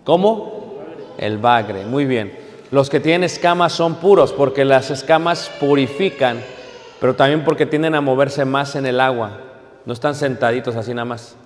¿Cómo? 0.05 0.83
El 1.17 1.39
bagre, 1.39 1.87
muy 1.87 2.05
bien. 2.05 2.39
Los 2.71 2.91
que 2.91 3.01
tienen 3.01 3.25
escamas 3.25 3.73
son 3.73 3.97
puros 3.97 4.33
porque 4.33 4.65
las 4.65 4.91
escamas 4.91 5.51
purifican, 5.61 6.43
pero 7.01 7.15
también 7.15 7.45
porque 7.45 7.65
tienden 7.65 7.95
a 7.95 8.01
moverse 8.01 8.45
más 8.45 8.77
en 8.77 8.85
el 8.85 9.01
agua. 9.01 9.39
No 9.87 9.93
están 9.93 10.15
sentaditos 10.15 10.77
así 10.77 10.93
nada 10.93 11.05
más. 11.05 11.37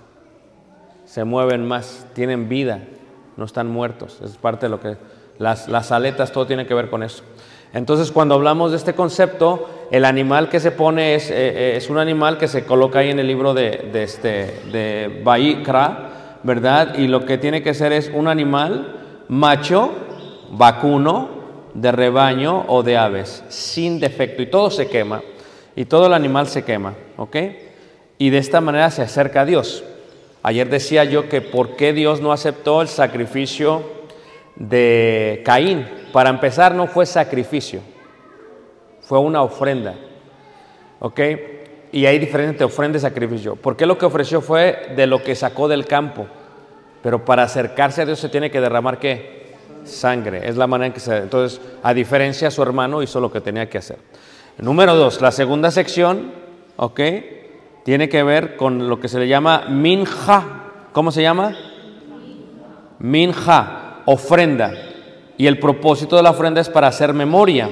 Se 1.17 1.25
mueven 1.25 1.67
más, 1.67 2.07
tienen 2.13 2.47
vida, 2.47 2.81
no 3.39 3.47
están 3.47 3.69
muertos. 3.69 4.21
Es 4.23 4.37
parte 4.37 4.67
de 4.67 4.69
lo 4.69 4.81
que... 4.81 4.99
Las, 5.39 5.67
las 5.67 5.91
aletas, 5.91 6.31
todo 6.31 6.47
tiene 6.47 6.67
que 6.67 6.75
ver 6.75 6.91
con 6.91 7.03
eso. 7.03 7.23
Entonces, 7.73 8.13
cuando 8.13 8.35
hablamos 8.35 8.71
de 8.71 8.77
este 8.77 8.93
concepto, 8.93 9.67
el 9.91 10.05
animal 10.05 10.51
que 10.51 10.61
se 10.61 10.73
pone 10.73 11.15
es, 11.15 11.31
eh, 11.31 11.35
eh, 11.39 11.77
es 11.79 11.89
un 11.89 11.97
animal 11.97 12.37
que 12.37 12.49
se 12.49 12.67
coloca 12.67 12.99
ahí 12.99 13.09
en 13.09 13.19
el 13.19 13.27
libro 13.29 13.55
de, 13.55 13.89
de, 13.91 14.03
este, 14.03 14.61
de 14.71 15.23
Baikra, 15.25 16.41
¿verdad? 16.43 16.99
Y 16.99 17.09
lo 17.09 17.25
que 17.25 17.39
tiene 17.39 17.63
que 17.63 17.73
ser 17.73 17.93
es 17.93 18.11
un 18.13 18.29
animal 18.29 19.25
macho, 19.29 19.93
vacuno, 20.51 21.31
de 21.73 21.93
rebaño 21.93 22.67
o 22.69 22.83
de 22.83 22.99
aves, 22.99 23.43
sin 23.49 24.01
defecto. 24.01 24.43
Y 24.43 24.49
todo 24.49 24.71
se 24.71 24.89
quema, 24.89 25.23
y 25.75 25.87
todo 25.87 26.09
el 26.09 26.13
animal 26.13 26.47
se 26.47 26.63
quema, 26.63 26.93
¿ok? 27.17 27.37
Y 28.19 28.29
de 28.29 28.37
esta 28.37 28.61
manera 28.61 28.91
se 28.91 29.01
acerca 29.01 29.41
a 29.41 29.45
Dios. 29.47 29.83
Ayer 30.47 30.71
decía 30.71 31.03
yo 31.03 31.29
que 31.29 31.41
por 31.41 31.75
qué 31.75 31.93
Dios 31.93 32.21
no 32.21 32.31
aceptó 32.31 32.81
el 32.81 32.87
sacrificio 32.87 33.83
de 34.55 35.43
Caín. 35.45 35.89
Para 36.13 36.31
empezar, 36.31 36.73
no 36.73 36.87
fue 36.87 37.05
sacrificio, 37.05 37.81
fue 39.01 39.19
una 39.19 39.43
ofrenda. 39.43 39.97
¿Ok? 41.01 41.21
Y 41.91 42.07
hay 42.07 42.21
diferencia 42.21 42.53
entre 42.53 42.65
ofrenda 42.65 42.97
y 42.97 43.01
sacrificio. 43.01 43.57
¿Por 43.57 43.77
qué 43.77 43.87
lo 43.87 43.99
que 43.99 44.07
ofreció 44.07 44.41
fue 44.41 44.93
de 44.95 45.09
lo 45.09 45.21
que 45.21 45.35
sacó 45.35 45.67
del 45.67 45.85
campo? 45.85 46.29
Pero 47.03 47.25
para 47.25 47.43
acercarse 47.43 48.03
a 48.03 48.07
Dios 48.07 48.21
se 48.21 48.29
tiene 48.29 48.49
que 48.49 48.61
derramar 48.61 49.01
qué? 49.01 49.47
Sangre. 49.83 50.49
Es 50.49 50.57
la 50.57 50.69
manera 50.69 50.87
en 50.87 50.93
que 50.93 51.01
se. 51.01 51.17
Entonces, 51.17 51.61
a 51.83 51.93
diferencia, 51.93 52.53
su 52.53 52.63
hermano 52.63 53.03
hizo 53.03 53.19
lo 53.19 53.33
que 53.33 53.41
tenía 53.41 53.69
que 53.69 53.79
hacer. 53.79 53.99
Número 54.59 54.95
dos, 54.95 55.21
la 55.21 55.33
segunda 55.33 55.73
sección, 55.73 56.31
¿ok? 56.77 57.01
Tiene 57.87 58.09
que 58.09 58.25
ver 58.25 58.57
con 58.57 58.89
lo 58.89 58.99
que 58.99 59.07
se 59.07 59.21
le 59.21 59.29
llama 59.29 59.67
minja. 59.69 60.43
¿Cómo 60.91 61.13
se 61.13 61.23
llama? 61.23 61.55
Minja, 62.99 64.01
ofrenda. 64.07 64.73
Y 65.39 65.47
el 65.47 65.61
propósito 65.61 66.17
de 66.17 66.25
la 66.25 66.31
ofrenda 66.31 66.61
es 66.61 66.69
para 66.69 66.89
hacer 66.89 67.15
memoria, 67.15 67.71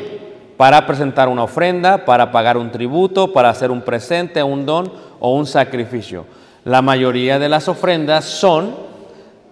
para 0.56 0.86
presentar 0.86 1.28
una 1.28 1.42
ofrenda, 1.42 2.04
para 2.04 2.30
pagar 2.30 2.56
un 2.56 2.70
tributo, 2.70 3.32
para 3.32 3.50
hacer 3.50 3.72
un 3.72 3.82
presente, 3.82 4.40
un 4.40 4.64
don 4.64 4.92
o 5.18 5.34
un 5.34 5.46
sacrificio. 5.46 6.26
La 6.62 6.80
mayoría 6.80 7.40
de 7.40 7.48
las 7.48 7.66
ofrendas 7.66 8.24
son 8.24 8.76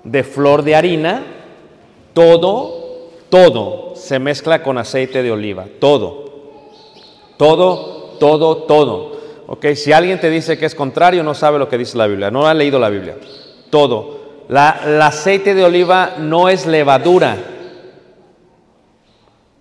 de 0.04 0.22
flor 0.22 0.62
de 0.62 0.76
harina, 0.76 1.24
todo, 2.14 3.08
todo 3.30 3.96
se 3.96 4.20
mezcla 4.20 4.62
con 4.62 4.78
aceite 4.78 5.24
de 5.24 5.32
oliva, 5.32 5.64
todo. 5.80 6.22
Todo, 7.36 8.16
todo, 8.20 8.58
todo. 8.58 9.11
¿Ok? 9.46 9.66
Si 9.74 9.92
alguien 9.92 10.20
te 10.20 10.30
dice 10.30 10.58
que 10.58 10.66
es 10.66 10.74
contrario, 10.74 11.22
no 11.22 11.34
sabe 11.34 11.58
lo 11.58 11.68
que 11.68 11.78
dice 11.78 11.98
la 11.98 12.06
Biblia, 12.06 12.30
no 12.30 12.46
ha 12.46 12.54
leído 12.54 12.78
la 12.78 12.88
Biblia. 12.88 13.16
Todo. 13.70 14.20
La, 14.48 14.80
el 14.84 15.00
aceite 15.00 15.54
de 15.54 15.64
oliva 15.64 16.14
no 16.18 16.48
es 16.48 16.66
levadura. 16.66 17.36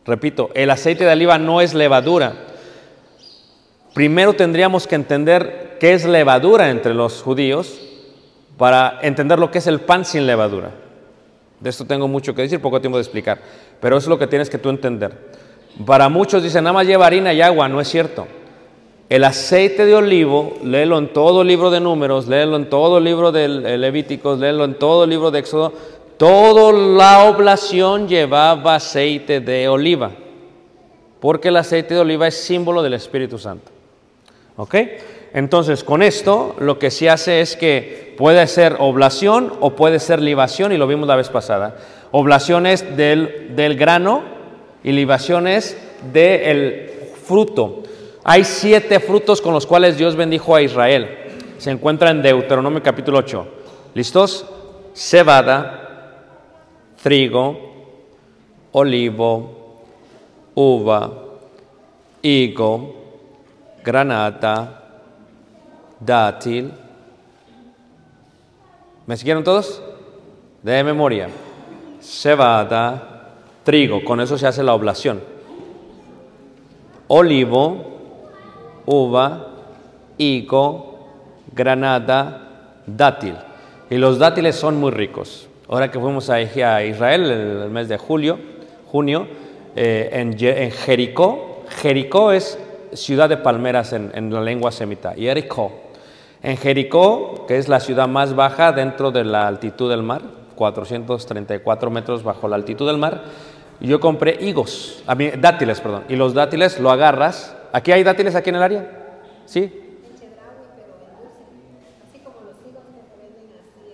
Repito, 0.06 0.50
el 0.54 0.70
aceite 0.70 1.06
de 1.06 1.12
oliva 1.12 1.38
no 1.38 1.62
es 1.62 1.74
levadura. 1.74 2.34
Primero 3.94 4.34
tendríamos 4.34 4.88
que 4.88 4.96
entender 4.96 5.78
qué 5.80 5.94
es 5.94 6.06
levadura 6.06 6.70
entre 6.70 6.94
los 6.94 7.22
judíos 7.22 7.80
para 8.58 9.00
entender 9.02 9.40
lo 9.40 9.52
que 9.52 9.58
es 9.58 9.68
el 9.68 9.82
pan 9.82 10.06
sin 10.06 10.26
levadura. 10.26 10.72
De 11.60 11.70
esto 11.70 11.86
tengo 11.86 12.08
mucho 12.08 12.34
que 12.34 12.42
decir, 12.42 12.62
poco 12.62 12.82
tiempo 12.82 12.98
de 12.98 13.04
explicar, 13.04 13.40
pero 13.80 13.98
eso 13.98 14.06
es 14.06 14.10
lo 14.10 14.18
que 14.18 14.28
tienes 14.28 14.50
que 14.50 14.58
tú 14.58 14.70
entender. 14.70 15.32
Para 15.86 16.10
muchos 16.10 16.42
dicen, 16.42 16.64
nada 16.64 16.74
más 16.74 16.88
lleva 16.88 17.06
harina 17.06 17.34
y 17.34 17.42
agua, 17.42 17.70
no 17.70 17.80
es 17.80 17.88
cierto. 17.88 18.28
El 19.12 19.26
aceite 19.26 19.86
de 19.86 19.94
olivo, 19.94 20.54
léelo 20.64 20.98
en 20.98 21.12
todo 21.12 21.44
libro 21.44 21.70
de 21.70 21.82
números, 21.82 22.30
léelo 22.30 22.56
en 22.56 22.70
todo 22.70 22.98
libro 23.02 23.34
de 23.34 23.50
Levíticos, 23.78 24.40
léelo 24.40 24.64
en 24.64 24.76
todo 24.76 25.06
libro 25.06 25.32
de 25.32 25.40
Éxodo, 25.40 25.74
toda 26.16 26.72
la 26.72 27.26
oblación 27.26 28.08
llevaba 28.08 28.76
aceite 28.76 29.42
de 29.42 29.68
oliva, 29.68 30.12
porque 31.20 31.50
el 31.50 31.58
aceite 31.58 31.94
de 31.94 32.00
oliva 32.00 32.26
es 32.26 32.38
símbolo 32.38 32.82
del 32.82 32.94
Espíritu 32.94 33.38
Santo. 33.38 33.70
¿Ok? 34.56 34.76
Entonces, 35.34 35.84
con 35.84 36.04
esto 36.04 36.56
lo 36.60 36.80
que 36.80 36.90
se 36.90 37.10
hace 37.10 37.42
es 37.42 37.58
que 37.58 38.16
puede 38.18 38.48
ser 38.48 38.78
oblación 38.80 39.52
o 39.60 39.72
puede 39.72 40.00
ser 40.00 40.22
libación, 40.22 40.72
y 40.72 40.78
lo 40.78 40.88
vimos 40.88 41.10
la 41.10 41.18
vez 41.18 41.28
pasada. 41.28 41.76
Oblación 42.12 42.66
es 42.66 42.96
del, 42.96 43.58
del 43.58 43.76
grano 43.76 44.24
y 44.86 44.94
libación 44.94 45.50
es 45.50 45.78
del 46.14 46.92
fruto. 47.26 47.82
Hay 48.24 48.44
siete 48.44 49.00
frutos 49.00 49.42
con 49.42 49.54
los 49.54 49.66
cuales 49.66 49.98
Dios 49.98 50.16
bendijo 50.16 50.56
a 50.56 50.62
Israel. 50.62 51.18
Se 51.58 51.72
encuentra 51.72 52.12
en 52.12 52.22
Deuteronomio 52.22 52.84
capítulo 52.84 53.18
8. 53.18 53.48
¿Listos? 53.96 54.46
Cebada, 54.94 56.16
trigo, 57.02 57.58
olivo, 58.72 59.82
uva, 60.54 61.12
higo, 62.22 62.96
granata, 63.84 64.84
dátil. 66.00 66.72
¿Me 69.08 69.18
siguieron 69.18 69.44
todos? 69.44 69.82
De 70.62 70.84
memoria. 70.84 71.28
Cebada, 72.00 73.30
trigo, 73.64 74.04
con 74.04 74.22
eso 74.22 74.38
se 74.38 74.46
hace 74.46 74.62
la 74.62 74.76
oblación. 74.76 75.22
Olivo, 77.08 77.91
uva, 78.86 79.48
higo, 80.18 81.10
granada, 81.54 82.82
dátil. 82.86 83.36
Y 83.90 83.98
los 83.98 84.20
dátiles 84.20 84.56
son 84.56 84.80
muy 84.80 84.92
ricos. 84.92 85.48
Ahora 85.68 85.92
que 85.92 86.00
fuimos 86.00 86.30
a 86.30 86.42
Israel 86.42 87.32
el 87.32 87.70
mes 87.70 87.88
de 87.88 87.98
julio, 87.98 88.40
junio, 88.92 89.28
eh, 89.76 90.10
en, 90.12 90.36
en, 90.40 90.72
Jericó, 90.72 91.64
Jericó 91.82 92.32
es 92.32 92.60
ciudad 92.94 93.30
de 93.30 93.38
palmeras 93.38 93.94
en, 93.94 94.12
en 94.14 94.34
la 94.34 94.42
lengua 94.42 94.72
semita, 94.72 95.14
Jericó. 95.14 95.72
En 96.44 96.58
Jericó, 96.58 97.46
que 97.48 97.58
es 97.58 97.70
la 97.70 97.80
ciudad 97.80 98.08
más 98.08 98.36
baja 98.36 98.72
dentro 98.72 99.12
de 99.12 99.24
la 99.24 99.48
altitud 99.48 99.90
del 99.90 100.04
mar, 100.04 100.22
434 100.56 101.90
metros 101.90 102.24
bajo 102.24 102.48
la 102.48 102.56
altitud 102.56 102.88
del 102.88 102.98
mar, 102.98 103.24
yo 103.80 104.00
compré 104.00 104.38
higos, 104.42 105.02
a 105.08 105.16
mí, 105.16 105.30
dátiles, 105.30 105.82
perdón, 105.82 106.04
y 106.08 106.16
los 106.16 106.34
dátiles 106.34 106.80
lo 106.80 106.92
agarras. 106.92 107.56
¿Aquí 107.72 107.92
hay 107.92 108.04
dátiles 108.04 108.36
aquí 108.36 108.50
en 108.50 108.56
el 108.58 108.64
área? 108.64 108.92
¿Sí? 109.46 109.82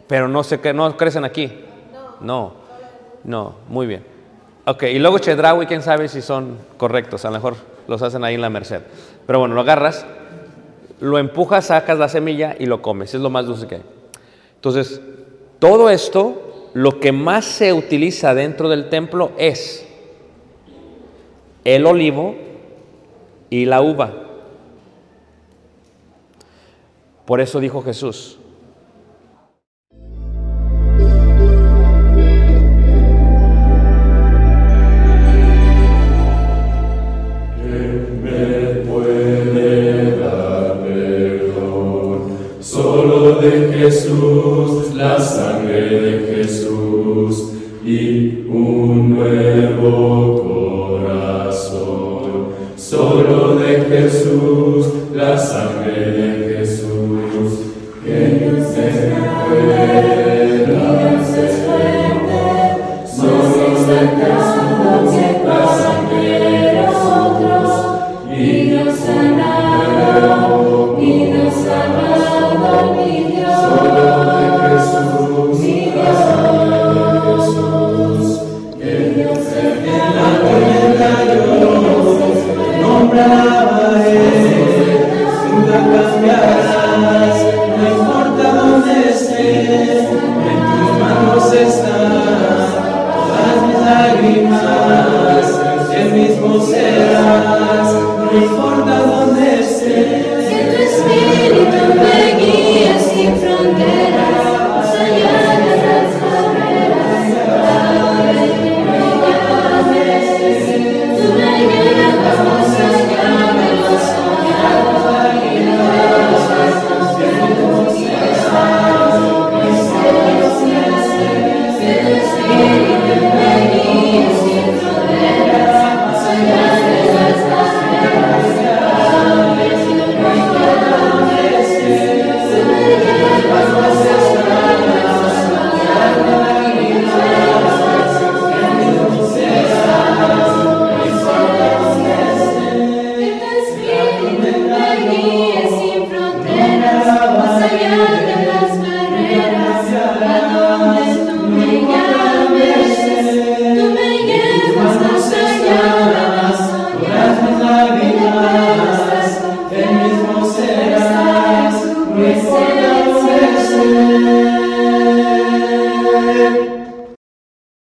Pero 0.08 0.28
no, 0.28 0.44
se, 0.44 0.74
no 0.74 0.98
crecen 0.98 1.26
aquí. 1.26 1.52
No, 2.22 2.54
no, 3.24 3.56
muy 3.68 3.86
bien. 3.86 4.04
Ok, 4.66 4.84
y 4.84 5.00
luego 5.00 5.20
chedraui, 5.20 5.66
quién 5.66 5.82
sabe 5.82 6.08
si 6.08 6.22
son 6.22 6.58
correctos, 6.78 7.24
a 7.26 7.30
lo 7.30 7.36
mejor 7.36 7.56
los 7.88 8.02
hacen 8.02 8.24
ahí 8.24 8.36
en 8.36 8.42
la 8.42 8.50
merced. 8.50 8.82
Pero 9.26 9.40
bueno, 9.40 9.56
lo 9.56 9.62
agarras, 9.62 10.06
lo 11.00 11.18
empujas, 11.20 11.68
sacas 11.68 11.98
la 11.98 12.10
semilla 12.10 12.56
y 12.58 12.66
lo 12.66 12.82
comes, 12.82 13.14
es 13.14 13.22
lo 13.22 13.30
más 13.30 13.46
dulce 13.46 13.68
que 13.68 13.76
hay. 13.76 13.84
Entonces, 14.56 15.02
todo 15.60 15.90
esto, 15.90 16.70
lo 16.74 17.00
que 17.00 17.12
más 17.12 17.46
se 17.46 17.74
utiliza 17.74 18.34
dentro 18.34 18.70
del 18.70 18.90
templo 18.90 19.32
es 19.38 19.88
el 21.64 21.86
olivo 21.86 22.36
y 23.50 23.66
la 23.66 23.82
uva. 23.82 24.14
Por 27.26 27.42
eso 27.42 27.60
dijo 27.60 27.82
Jesús, 27.82 28.38
Jesús, 43.90 44.94
la 44.96 45.18
De 53.18 53.86
Jesús, 53.90 54.86
la 55.16 55.36
sangre 55.36 56.17